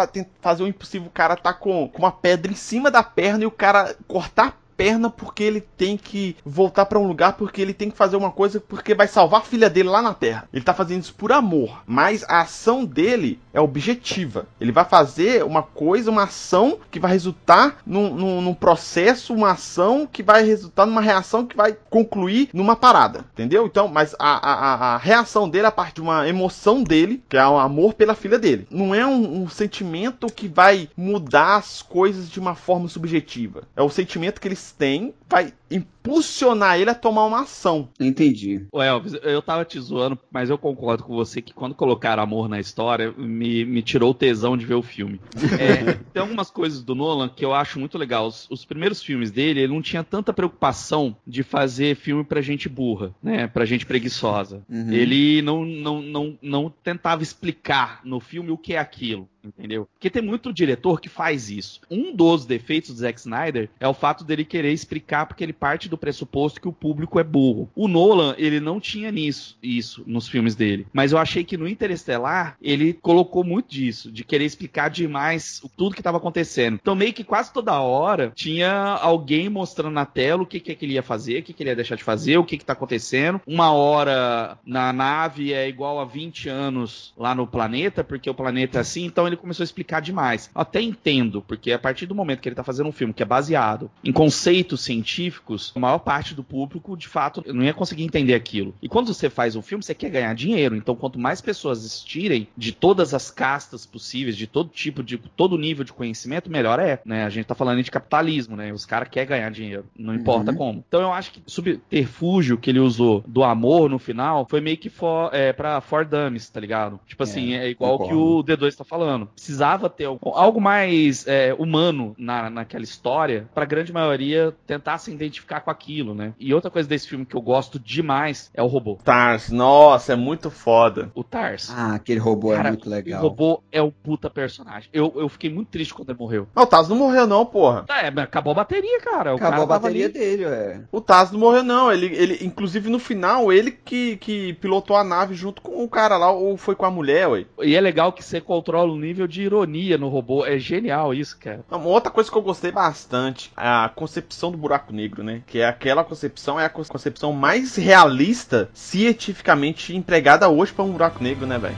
[0.41, 3.47] fazer o impossível, o cara tá com, com uma pedra em cima da perna e
[3.47, 7.89] o cara cortar perna porque ele tem que voltar para um lugar porque ele tem
[7.89, 10.47] que fazer uma coisa porque vai salvar a filha dele lá na Terra.
[10.53, 14.45] Ele tá fazendo isso por amor, mas a ação dele é objetiva.
[14.61, 19.51] Ele vai fazer uma coisa, uma ação que vai resultar num, num, num processo, uma
[19.51, 23.65] ação que vai resultar numa reação que vai concluir numa parada, entendeu?
[23.65, 27.37] Então, mas a, a, a reação dele é a parte de uma emoção dele, que
[27.37, 28.67] é o amor pela filha dele.
[28.69, 33.63] Não é um, um sentimento que vai mudar as coisas de uma forma subjetiva.
[33.75, 37.89] É o sentimento que ele têm vai impulsionar ele a tomar uma ação.
[37.99, 38.65] Entendi.
[38.71, 42.47] O Elvis, eu tava te zoando, mas eu concordo com você que quando colocaram amor
[42.47, 45.19] na história, me, me tirou o tesão de ver o filme.
[45.58, 48.27] É, tem algumas coisas do Nolan que eu acho muito legal.
[48.27, 52.69] Os, os, primeiros filmes dele, ele não tinha tanta preocupação de fazer filme pra gente
[52.69, 53.47] burra, né?
[53.47, 54.62] Pra gente preguiçosa.
[54.69, 54.91] Uhum.
[54.91, 59.88] Ele não, não, não, não tentava explicar no filme o que é aquilo entendeu?
[59.93, 61.82] Porque tem muito diretor que faz isso.
[61.89, 65.89] Um dos defeitos do Zack Snyder é o fato dele querer explicar porque ele parte
[65.89, 67.69] do pressuposto que o público é burro.
[67.75, 70.87] O Nolan, ele não tinha nisso, isso nos filmes dele.
[70.93, 75.93] Mas eu achei que no Interestelar, ele colocou muito disso, de querer explicar demais tudo
[75.93, 76.79] que estava acontecendo.
[76.81, 80.75] Então, meio que quase toda hora tinha alguém mostrando na tela o que, que, é
[80.75, 82.65] que ele ia fazer, o que, que ele ia deixar de fazer, o que, que
[82.65, 83.41] tá acontecendo.
[83.45, 88.77] Uma hora na nave é igual a 20 anos lá no planeta, porque o planeta
[88.79, 90.49] é assim, então ele começou a explicar demais.
[90.53, 93.25] Até entendo, porque a partir do momento que ele tá fazendo um filme que é
[93.25, 98.33] baseado em conceitos científicos, a maior parte do público, de fato, não ia conseguir entender
[98.33, 98.73] aquilo.
[98.81, 100.75] E quando você faz um filme, você quer ganhar dinheiro.
[100.75, 105.57] Então, quanto mais pessoas assistirem de todas as castas possíveis, de todo tipo, de todo
[105.57, 106.99] nível de conhecimento, melhor é.
[107.05, 107.25] Né?
[107.25, 108.71] A gente tá falando de capitalismo, né?
[108.71, 110.57] Os caras querem ganhar dinheiro, não importa uhum.
[110.57, 110.86] como.
[110.88, 114.77] Então, eu acho que o subterfúgio que ele usou do amor no final foi meio
[114.77, 116.99] que for, é, pra For Dummies, tá ligado?
[117.05, 119.27] Tipo assim, é, é igual que o D2 tá falando.
[119.27, 125.37] Precisava ter algo mais é, humano na, naquela história pra grande maioria tentar se identificar
[125.41, 126.34] com aquilo, né?
[126.39, 128.97] E outra coisa desse filme que eu gosto demais é o robô.
[129.04, 131.12] Tars, nossa, é muito foda.
[131.13, 131.71] O Tars.
[131.73, 133.19] Ah, aquele robô é Cara, é muito legal.
[133.19, 134.89] O robô é o puta personagem.
[134.93, 136.47] Eu, eu fiquei muito triste quando ele morreu.
[136.56, 137.86] Não, o Taz não morreu não, porra.
[137.89, 139.34] É, acabou a bateria, cara.
[139.34, 140.82] O acabou cara a bateria dele, é.
[140.91, 141.91] O Taz não morreu não.
[141.91, 146.17] Ele, ele, inclusive no final, ele que, que pilotou a nave junto com o cara
[146.17, 147.45] lá, ou foi com a mulher, ué.
[147.63, 150.45] E é legal que você controla o nível de ironia no robô.
[150.45, 151.63] É genial isso, cara.
[151.69, 155.26] Uma outra coisa que eu gostei bastante, a concepção do buraco negro, né?
[155.45, 161.23] Que é aquela concepção, é a concepção mais realista cientificamente empregada hoje para um buraco
[161.23, 161.75] negro, né, velho?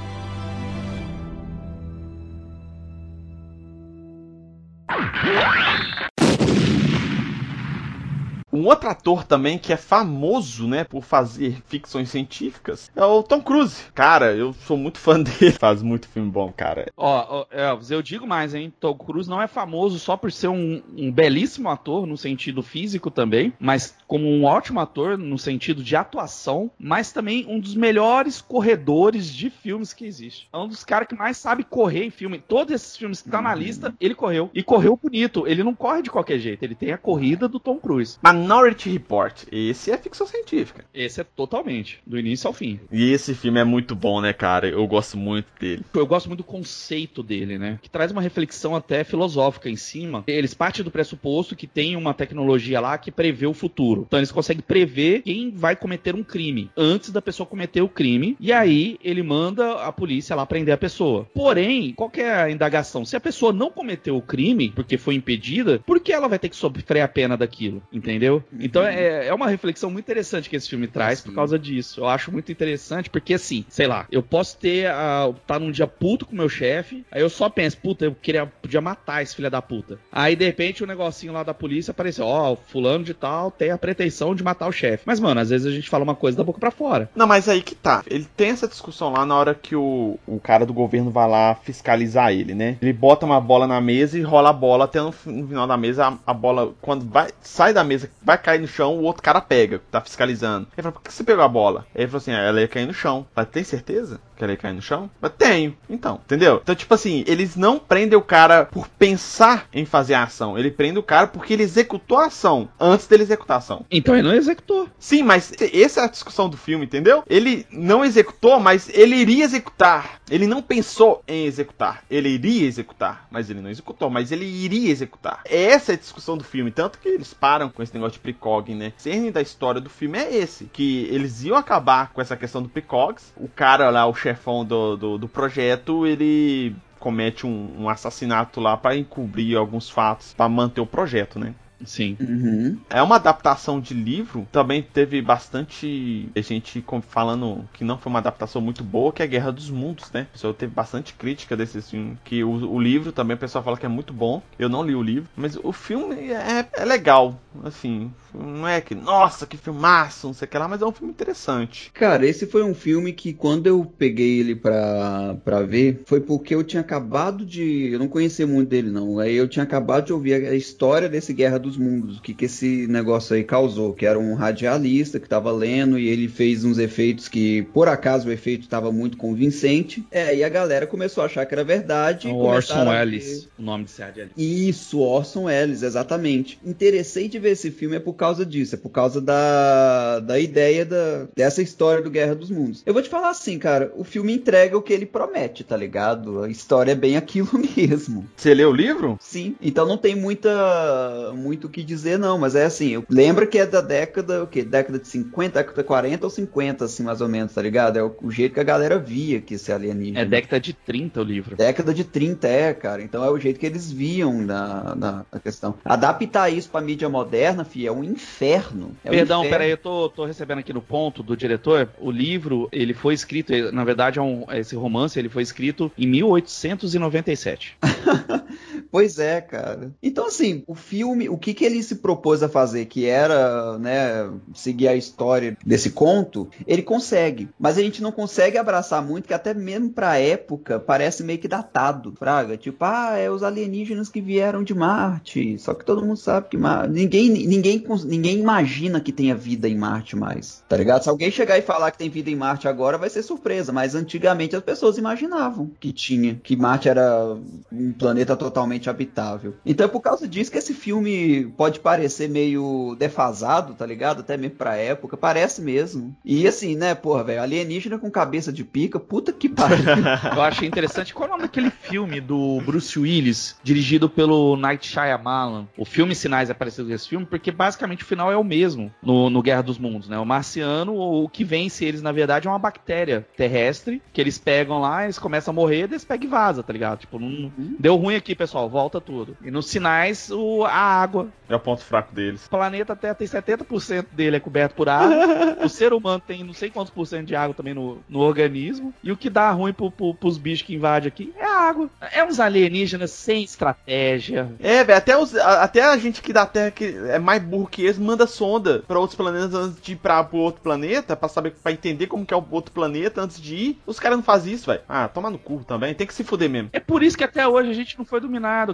[8.60, 13.42] Um outro ator também que é famoso, né, por fazer ficções científicas é o Tom
[13.42, 13.84] Cruise.
[13.96, 15.54] Cara, eu sou muito fã dele.
[15.54, 16.92] Faz muito filme bom, cara.
[16.98, 18.74] Ó, oh, Elvis, eu digo mais, hein?
[18.78, 23.10] Tom Cruise não é famoso só por ser um, um, belíssimo ator no sentido físico
[23.10, 28.42] também, mas como um ótimo ator no sentido de atuação, mas também um dos melhores
[28.42, 30.50] corredores de filmes que existe.
[30.52, 32.44] É um dos caras que mais sabe correr em filme.
[32.46, 34.50] Todos esses filmes que tá na lista, ele correu.
[34.54, 35.48] E correu bonito.
[35.48, 36.64] Ele não corre de qualquer jeito.
[36.64, 38.18] Ele tem a corrida do Tom Cruise.
[38.22, 39.44] Mas Minority Report.
[39.52, 40.84] Esse é ficção científica.
[40.92, 42.80] Esse é totalmente, do início ao fim.
[42.92, 44.68] E esse filme é muito bom, né, cara?
[44.68, 45.86] Eu gosto muito dele.
[45.94, 47.78] Eu gosto muito do conceito dele, né?
[47.80, 50.24] Que traz uma reflexão até filosófica em cima.
[50.26, 54.06] Eles partem do pressuposto que tem uma tecnologia lá que prevê o futuro.
[54.08, 58.36] Então eles conseguem prever quem vai cometer um crime antes da pessoa cometer o crime.
[58.40, 61.28] E aí ele manda a polícia lá prender a pessoa.
[61.36, 63.06] Porém, qual é a indagação?
[63.06, 66.50] Se a pessoa não cometeu o crime porque foi impedida, por que ela vai ter
[66.50, 67.84] que sofrer a pena daquilo?
[67.94, 68.29] Entendeu?
[68.30, 68.44] Entendeu?
[68.60, 72.02] Então é, é uma reflexão muito interessante que esse filme traz por causa disso.
[72.02, 74.88] Eu acho muito interessante, porque assim, sei lá, eu posso ter.
[74.88, 78.46] a tá num dia puto com meu chefe, aí eu só penso, puta, eu queria,
[78.46, 80.00] podia matar esse filho da puta.
[80.12, 83.78] Aí de repente o negocinho lá da polícia apareceu, ó, fulano de tal tem a
[83.78, 85.04] pretensão de matar o chefe.
[85.06, 87.10] Mas, mano, às vezes a gente fala uma coisa da boca para fora.
[87.16, 88.04] Não, mas aí que tá.
[88.08, 91.56] Ele tem essa discussão lá na hora que o, o cara do governo vai lá
[91.56, 92.78] fiscalizar ele, né?
[92.82, 95.78] Ele bota uma bola na mesa e rola a bola até no, no final da
[95.78, 96.08] mesa.
[96.08, 99.42] A, a, bola, quando vai, sai da mesa, vai cair no chão, o outro cara
[99.42, 100.68] pega, tá fiscalizando.
[100.76, 101.86] Ele fala, por que você pegou a bola?
[101.96, 103.26] Ele falou assim, ah, ela ia cair no chão.
[103.36, 104.20] Mas tem certeza?
[104.40, 105.10] Que ela ia cair no chão?
[105.22, 105.78] Mas tenho.
[105.90, 106.60] Então, entendeu?
[106.64, 110.58] Então, tipo assim, eles não prendem o cara por pensar em fazer a ação.
[110.58, 113.86] Ele prende o cara porque ele executou a ação antes dele executar a ação.
[113.92, 114.88] Então ele não executou.
[114.98, 117.24] Sim, mas essa é a discussão do filme, entendeu?
[117.28, 120.22] Ele não executou, mas ele iria executar.
[120.30, 122.04] Ele não pensou em executar.
[122.10, 125.42] Ele iria executar, mas ele não executou, mas ele iria executar.
[125.44, 126.72] Essa é a discussão do filme.
[126.72, 128.94] Tanto que eles param com esse negócio de precog, né?
[128.98, 130.66] O cerne da história do filme é esse.
[130.66, 133.34] Que eles iam acabar com essa questão do precogs.
[133.36, 138.60] O cara lá, o chefe chefão do, do, do projeto, ele comete um, um assassinato
[138.60, 141.56] lá para encobrir alguns fatos para manter o projeto, né?
[141.86, 142.18] Sim.
[142.20, 142.78] Uhum.
[142.90, 144.48] É uma adaptação de livro.
[144.52, 149.28] Também teve bastante gente falando que não foi uma adaptação muito boa, que é a
[149.28, 150.28] Guerra dos Mundos, né?
[150.30, 152.18] O pessoal teve bastante crítica desse filme.
[152.24, 154.42] Que o, o, livro também o pessoal fala que é muito bom.
[154.58, 157.40] Eu não li o livro, mas o filme é, é legal.
[157.64, 160.92] Assim, não é que, nossa, que filmaço, não sei o que lá, mas é um
[160.92, 161.92] filme interessante.
[161.94, 166.54] Cara, esse foi um filme que quando eu peguei ele pra, pra ver, foi porque
[166.54, 167.90] eu tinha acabado de.
[167.92, 169.20] Eu não conhecia muito dele, não.
[169.20, 172.46] Aí eu tinha acabado de ouvir a história desse Guerra dos Mundos, o que, que
[172.46, 173.94] esse negócio aí causou.
[173.94, 178.30] Que era um radialista que tava lendo e ele fez uns efeitos que, por acaso,
[178.30, 180.06] o efeito estava muito convincente.
[180.12, 182.28] É, e a galera começou a achar que era verdade.
[182.28, 184.40] O Orson Welles, o nome desse radialista.
[184.42, 186.60] Isso, Orson Welles, exatamente.
[186.66, 190.86] Interessei de ver esse filme é por causa disso, é por causa da, da ideia
[190.86, 192.84] da, dessa história do Guerra dos Mundos.
[192.86, 196.44] Eu vou te falar assim, cara, o filme entrega o que ele promete, tá ligado?
[196.44, 198.28] A história é bem aquilo mesmo.
[198.36, 199.18] Você leu o livro?
[199.20, 199.56] Sim.
[199.62, 203.66] Então não tem muita muito o que dizer, não, mas é assim, lembra que é
[203.66, 204.64] da década, o quê?
[204.64, 207.98] Década de 50, década de 40 ou 50, assim, mais ou menos, tá ligado?
[207.98, 210.22] É o, o jeito que a galera via que esse alienígena.
[210.22, 211.56] É década de 30 o livro.
[211.58, 213.02] Década de 30, é, cara.
[213.02, 215.76] Então é o jeito que eles viam na, na, na questão.
[215.84, 218.96] Adaptar isso pra mídia moderna, fi, é um inferno.
[219.04, 219.58] É Perdão, um inferno.
[219.58, 221.90] peraí, eu tô, tô recebendo aqui no ponto do diretor.
[222.00, 226.08] O livro, ele foi escrito, na verdade, é um, esse romance, ele foi escrito em
[226.08, 227.78] 1897.
[228.92, 229.92] pois é, cara.
[230.02, 234.30] Então, assim, o filme, o que, que ele se propôs a fazer, que era, né,
[234.54, 237.50] seguir a história desse conto, ele consegue.
[237.60, 241.48] Mas a gente não consegue abraçar muito, que até mesmo pra época parece meio que
[241.48, 242.58] datado, Fraga.
[242.58, 245.58] Tipo, ah, é os alienígenas que vieram de Marte.
[245.60, 246.94] Só que todo mundo sabe que Marte.
[246.94, 250.64] Ninguém, ninguém, ninguém imagina que tenha vida em Marte mais.
[250.68, 251.04] Tá ligado?
[251.04, 253.72] Se alguém chegar e falar que tem vida em Marte agora, vai ser surpresa.
[253.72, 257.38] Mas antigamente as pessoas imaginavam que tinha, que Marte era
[257.72, 259.56] um planeta totalmente habitável.
[259.66, 264.20] Então é por causa disso que esse filme pode parecer meio defasado, tá ligado?
[264.20, 265.18] Até mesmo pra época.
[265.18, 266.16] Parece mesmo.
[266.24, 269.80] E assim, né, porra, velho, alienígena com cabeça de pica, puta que pariu.
[270.36, 271.14] Eu achei interessante.
[271.14, 275.68] Qual é o nome daquele filme do Bruce Willis, dirigido pelo Night Shyamalan?
[275.76, 278.94] O filme Sinais é parecido com esse filme, porque basicamente o final é o mesmo
[279.02, 280.18] no, no Guerra dos Mundos, né?
[280.20, 284.80] O marciano, o que vence eles, na verdade, é uma bactéria terrestre, que eles pegam
[284.80, 287.00] lá, eles começam a morrer, eles pegam e vaza, tá ligado?
[287.00, 287.76] Tipo, não, uhum.
[287.80, 289.36] deu ruim aqui, pessoal, volta tudo.
[289.44, 291.28] E nos sinais, o, a água.
[291.50, 292.46] É o ponto fraco deles.
[292.46, 295.58] O planeta até tem 70% dele é coberto por água.
[295.66, 298.94] o ser humano tem não sei quantos por cento de água também no, no organismo.
[299.04, 301.90] E o que dá ruim pro, pro, pros bichos que invadem aqui é a água.
[302.14, 304.52] É uns alienígenas sem estratégia.
[304.60, 307.84] É, velho, até, os, até a gente que da Terra que é mais burro que
[307.84, 311.52] eles manda sonda para outros planetas antes de ir pra, pro outro planeta, para saber,
[311.52, 313.82] para entender como que é o outro planeta antes de ir.
[313.86, 314.82] Os caras não fazem isso, velho.
[314.88, 316.70] Ah, toma no cu também, tem que se fuder mesmo.
[316.74, 318.22] É por isso que até hoje a gente não foi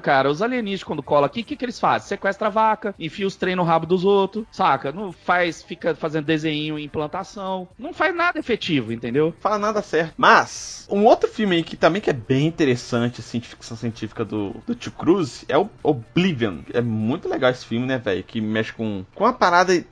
[0.02, 0.30] cara.
[0.30, 2.08] Os alienígenas quando colam aqui, o que, que eles fazem?
[2.08, 4.92] Sequestra a vaca, enfia os trem no rabo dos outros, saca?
[4.92, 7.68] Não faz, fica fazendo desenho em plantação.
[7.78, 9.34] Não faz nada efetivo, entendeu?
[9.40, 10.14] Fala nada certo.
[10.18, 14.24] Mas, um outro filme aí que também que é bem interessante, assim, de ficção científica
[14.24, 16.60] do, do Tio Cruz é o Oblivion.
[16.74, 18.24] É muito legal esse filme, né, velho?
[18.24, 19.76] Que mexe com, com uma parada.
[19.76, 19.84] É,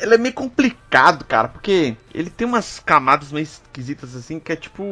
[0.00, 4.56] ele é meio complicado, cara, porque ele tem umas camadas meio esquisitas assim, que é
[4.56, 4.82] tipo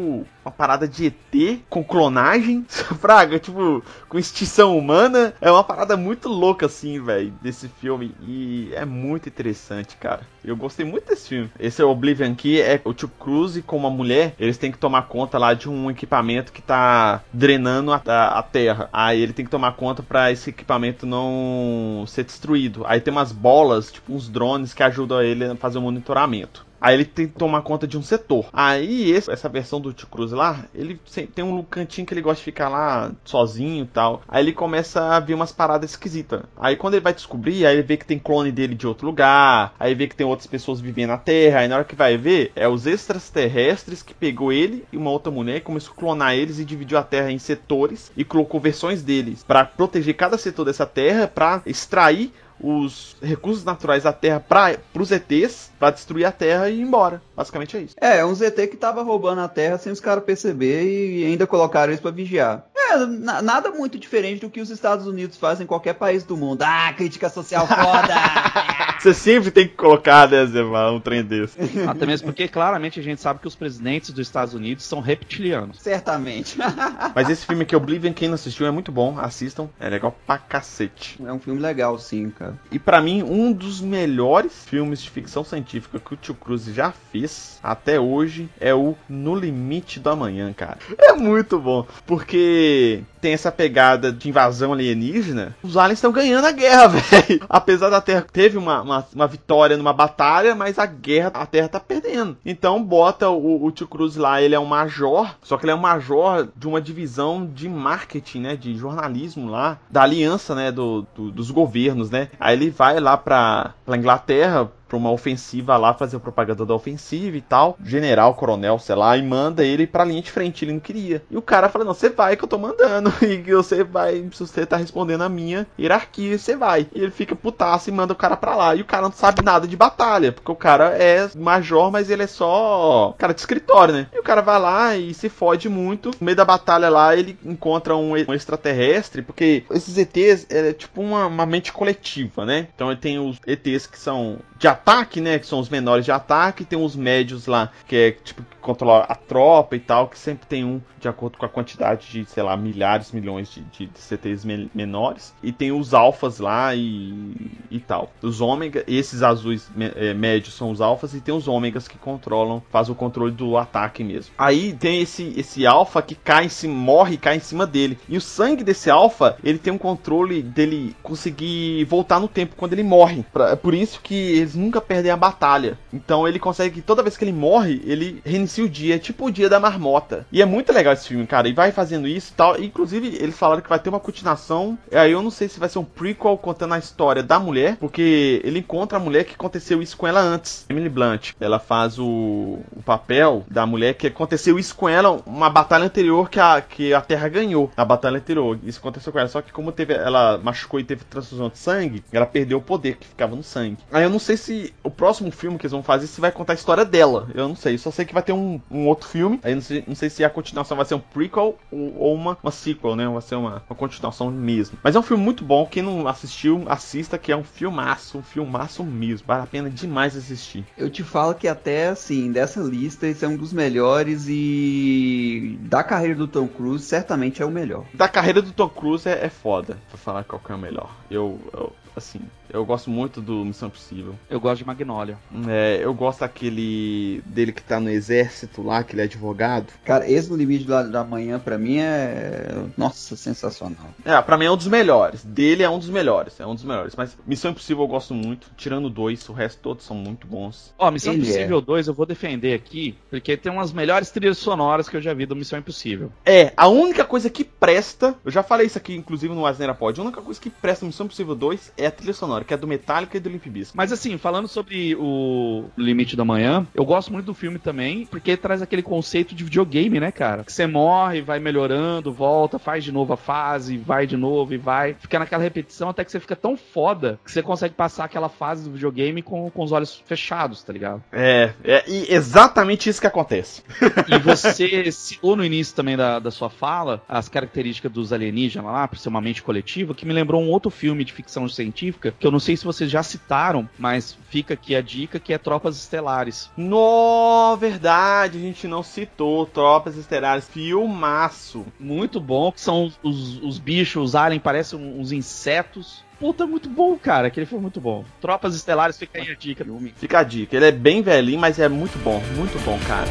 [0.44, 2.64] uma parada de ET com clonagem,
[3.00, 5.34] fraga, tipo, com extinção humana.
[5.40, 8.14] É uma parada muito louca assim, velho, desse filme.
[8.22, 10.20] E é muito interessante, cara.
[10.44, 11.50] Eu gostei muito desse filme.
[11.58, 15.02] Esse é Oblivion aqui, é o Tio Cruise com uma mulher, eles têm que tomar
[15.02, 18.88] conta lá de um equipamento que tá drenando a, a, a Terra.
[18.92, 22.84] Aí ele tem que tomar conta para esse equipamento não ser destruído.
[22.86, 26.66] Aí tem umas bolas, tipo uns drones que ajudam ele a fazer o monitoramento.
[26.84, 28.44] Aí ele tem que tomar conta de um setor.
[28.52, 31.00] Aí esse, essa versão do Tio Cruz lá, ele
[31.34, 34.20] tem um cantinho que ele gosta de ficar lá sozinho e tal.
[34.28, 36.42] Aí ele começa a ver umas paradas esquisitas.
[36.54, 39.74] Aí quando ele vai descobrir, aí ele vê que tem clone dele de outro lugar.
[39.80, 41.60] Aí vê que tem outras pessoas vivendo na Terra.
[41.60, 45.32] Aí na hora que vai ver, é os extraterrestres que pegou ele e uma outra
[45.32, 49.42] mulher, começou a clonar eles e dividiu a Terra em setores e colocou versões deles
[49.42, 52.30] para proteger cada setor dessa Terra, para extrair
[52.64, 57.20] os recursos naturais da Terra para os ETs, para destruir a Terra e ir embora.
[57.36, 57.94] Basicamente é isso.
[58.00, 61.46] É, é um ZT que tava roubando a Terra sem os caras perceber e ainda
[61.46, 62.64] colocaram eles para vigiar.
[62.94, 66.62] É, nada muito diferente do que os Estados Unidos fazem em qualquer país do mundo.
[66.62, 68.14] Ah, crítica social foda!
[69.04, 71.58] Você sempre tem que colocar, né, Zé, um trem desse.
[71.86, 75.78] Até mesmo porque claramente a gente sabe que os presidentes dos Estados Unidos são reptilianos.
[75.78, 76.56] Certamente.
[77.14, 79.18] Mas esse filme aqui, Oblivion, quem não assistiu, é muito bom.
[79.18, 79.68] Assistam.
[79.78, 81.22] É legal pra cacete.
[81.22, 82.58] É um filme legal, sim, cara.
[82.72, 86.90] E para mim, um dos melhores filmes de ficção científica que o Tio Cruz já
[86.90, 90.78] fez até hoje é o No Limite do Amanhã, cara.
[90.98, 91.86] É muito bom.
[92.06, 92.83] Porque
[93.20, 95.56] tem essa pegada de invasão alienígena.
[95.62, 97.40] Os aliens estão ganhando a guerra, velho.
[97.48, 101.68] Apesar da Terra teve uma, uma, uma, vitória numa batalha, mas a guerra, a Terra
[101.68, 102.36] tá perdendo.
[102.44, 105.74] Então bota o, o Tio Cruz lá, ele é um major, só que ele é
[105.74, 108.56] um major de uma divisão de marketing, né?
[108.56, 110.70] De jornalismo lá, da aliança, né?
[110.70, 112.28] Do, do dos governos, né?
[112.38, 117.36] Aí ele vai lá pra, pra Inglaterra pra uma ofensiva lá, fazer propaganda da ofensiva
[117.36, 117.76] e tal.
[117.84, 120.64] General, coronel, sei lá, e manda ele pra linha de frente.
[120.64, 121.22] Ele não queria.
[121.30, 123.12] E o cara fala: Não, você vai que eu tô mandando.
[123.24, 126.86] E você vai, se você tá respondendo a minha hierarquia, você vai.
[126.94, 128.74] E ele fica putaço e manda o cara pra lá.
[128.74, 132.22] E o cara não sabe nada de batalha, porque o cara é major, mas ele
[132.22, 134.06] é só cara de escritório, né?
[134.12, 136.10] E o cara vai lá e se fode muito.
[136.20, 141.00] No meio da batalha lá, ele encontra um, um extraterrestre, porque esses ETs é tipo
[141.00, 142.68] uma, uma mente coletiva, né?
[142.74, 145.38] Então ele tem os ETs que são de ataque, né?
[145.38, 149.04] Que são os menores de ataque, tem os médios lá, que é tipo que controla
[149.04, 152.42] a tropa e tal, que sempre tem um de acordo com a quantidade de, sei
[152.42, 155.34] lá, milhares, milhões de, de, de CTs me menores.
[155.42, 157.36] E tem os alfas lá e,
[157.70, 158.10] e tal.
[158.22, 162.62] Os ômega, esses azuis é, médios são os alfas e tem os ômegas que controlam,
[162.70, 164.32] faz o controle do ataque mesmo.
[164.38, 167.98] Aí tem esse esse alfa que cai em cima, morre e cai em cima dele.
[168.08, 172.72] E o sangue desse alfa, ele tem um controle dele conseguir voltar no tempo quando
[172.72, 173.24] ele morre.
[173.30, 175.78] Pra, é por isso que eles nunca perdem a batalha.
[175.92, 178.94] Então ele consegue, toda vez que ele morre, ele reinicia o dia.
[178.94, 180.26] É tipo o dia da marmota.
[180.32, 181.48] E é muito legal esse filme, cara.
[181.48, 182.60] E vai fazendo isso e tal.
[182.60, 184.78] Inclusive, eles falaram que vai ter uma continuação.
[184.92, 187.76] Aí eu não sei se vai ser um prequel contando a história da mulher.
[187.76, 190.66] Porque ele encontra a mulher que aconteceu isso com ela antes.
[190.68, 191.32] Emily Blunt.
[191.40, 195.20] Ela faz o, o papel da mulher que aconteceu isso com ela.
[195.26, 197.70] Uma batalha anterior que a, que a Terra ganhou.
[197.76, 198.58] Na batalha anterior.
[198.64, 199.28] Isso aconteceu com ela.
[199.28, 202.96] Só que como teve, ela machucou e teve transfusão de sangue, ela perdeu o poder
[202.96, 203.78] que ficava no sangue.
[203.92, 206.52] Aí eu não sei se o próximo filme que eles vão fazer se vai contar
[206.52, 207.28] a história dela.
[207.34, 207.78] Eu não sei.
[207.78, 209.40] Só sei que vai ter um, um outro filme.
[209.42, 212.36] Aí não sei, não sei se a continuação vai ser um prequel ou, ou uma,
[212.42, 213.06] uma sequel, né?
[213.08, 214.78] Vai ser uma, uma continuação mesmo.
[214.82, 215.66] Mas é um filme muito bom.
[215.66, 219.26] Quem não assistiu, assista, que é um filmaço, um filmaço mesmo.
[219.26, 220.64] Vale a pena demais assistir.
[220.76, 225.82] Eu te falo que até assim, dessa lista, esse é um dos melhores e da
[225.82, 227.84] carreira do Tom Cruise, certamente é o melhor.
[227.94, 230.90] Da carreira do Tom Cruise é, é foda pra falar qual que é o melhor.
[231.10, 232.20] Eu, eu assim,
[232.50, 234.14] eu gosto muito do Missão Impossível.
[234.28, 235.18] Eu gosto de Magnolia.
[235.48, 239.72] É, eu gosto daquele dele que tá no exército lá, que ele é advogado.
[239.84, 242.64] Cara, esse no limite da, da manhã pra mim é.
[242.76, 243.88] Nossa, sensacional.
[244.04, 245.24] É, pra mim é um dos melhores.
[245.24, 246.38] Dele é um dos melhores.
[246.38, 246.94] É um dos melhores.
[246.96, 248.50] Mas Missão Impossível eu gosto muito.
[248.56, 250.74] Tirando dois, o resto todos são muito bons.
[250.78, 251.62] Ó, Missão ele Impossível é.
[251.62, 255.26] 2 eu vou defender aqui, porque tem umas melhores trilhas sonoras que eu já vi
[255.26, 256.12] do Missão Impossível.
[256.24, 258.14] É, a única coisa que presta.
[258.24, 259.98] Eu já falei isso aqui, inclusive, no Asneira Pod.
[259.98, 262.56] A única coisa que presta no Missão Impossível 2 é a trilha sonora que é
[262.56, 263.76] do Metallica e do Limp Bizkit.
[263.76, 268.36] Mas assim, falando sobre o Limite da Manhã, eu gosto muito do filme também, porque
[268.36, 270.44] traz aquele conceito de videogame, né, cara?
[270.44, 274.56] Que você morre, vai melhorando, volta, faz de novo a fase, vai de novo e
[274.56, 274.94] vai.
[274.94, 278.64] Fica naquela repetição até que você fica tão foda que você consegue passar aquela fase
[278.64, 281.02] do videogame com, com os olhos fechados, tá ligado?
[281.12, 283.62] É, é exatamente isso que acontece.
[284.06, 288.86] E você citou no início também da, da sua fala as características dos alienígenas lá,
[288.86, 292.14] por ser uma mente coletiva, que me lembrou um outro filme de ficção científica científica,
[292.18, 295.38] que eu não sei se vocês já citaram, mas fica aqui a dica que é
[295.38, 296.50] Tropas Estelares.
[296.56, 301.66] No, verdade, a gente não citou Tropas Estelares, filmaço.
[301.78, 306.04] Muito bom, que são os, os bichos, os aliens, parecem uns insetos.
[306.18, 307.26] Puta, muito bom, cara.
[307.26, 308.04] Aquele foi muito bom.
[308.20, 309.66] Tropas Estelares, fica aí a dica.
[309.96, 310.56] Fica a dica.
[310.56, 312.22] Ele é bem velhinho, mas é muito bom.
[312.36, 313.10] Muito bom, cara.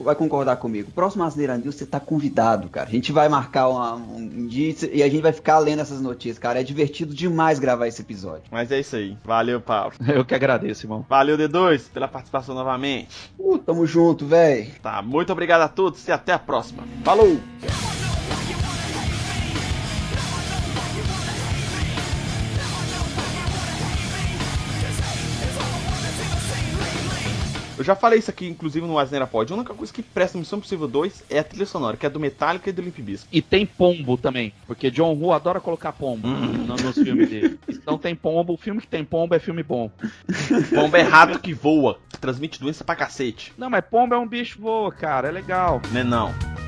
[0.00, 0.90] vai concordar comigo.
[0.92, 2.88] Próximo Asneira News, você tá convidado, cara.
[2.88, 6.38] A gente vai marcar uma, um dia e a gente vai ficar lendo essas notícias,
[6.38, 6.60] cara.
[6.60, 8.44] É divertido demais gravar esse episódio.
[8.50, 9.16] Mas é isso aí.
[9.24, 9.92] Valeu, Paulo.
[10.08, 11.04] Eu que agradeço, irmão.
[11.08, 13.30] Valeu, D2, pela participação novamente.
[13.38, 14.70] Uh, tamo junto, velho.
[14.82, 16.84] Tá, muito obrigado a todos e até a próxima.
[17.04, 17.38] Falou!
[27.78, 29.52] Eu já falei isso aqui, inclusive, no Asneira Pod.
[29.52, 32.10] A única coisa que presta no Missão Possível 2 é a trilha sonora, que é
[32.10, 33.28] do Metallica e do Limp Bizkit.
[33.30, 36.66] E tem pombo também, porque John Woo adora colocar pombo hum.
[36.66, 37.58] nos filmes dele.
[37.68, 39.90] Então tem pombo, o filme que tem pombo é filme bom.
[40.74, 43.52] pombo é rato que voa, que transmite doença pra cacete.
[43.56, 45.80] Não, mas pombo é um bicho voa, cara, é legal.
[45.92, 46.67] Não é não.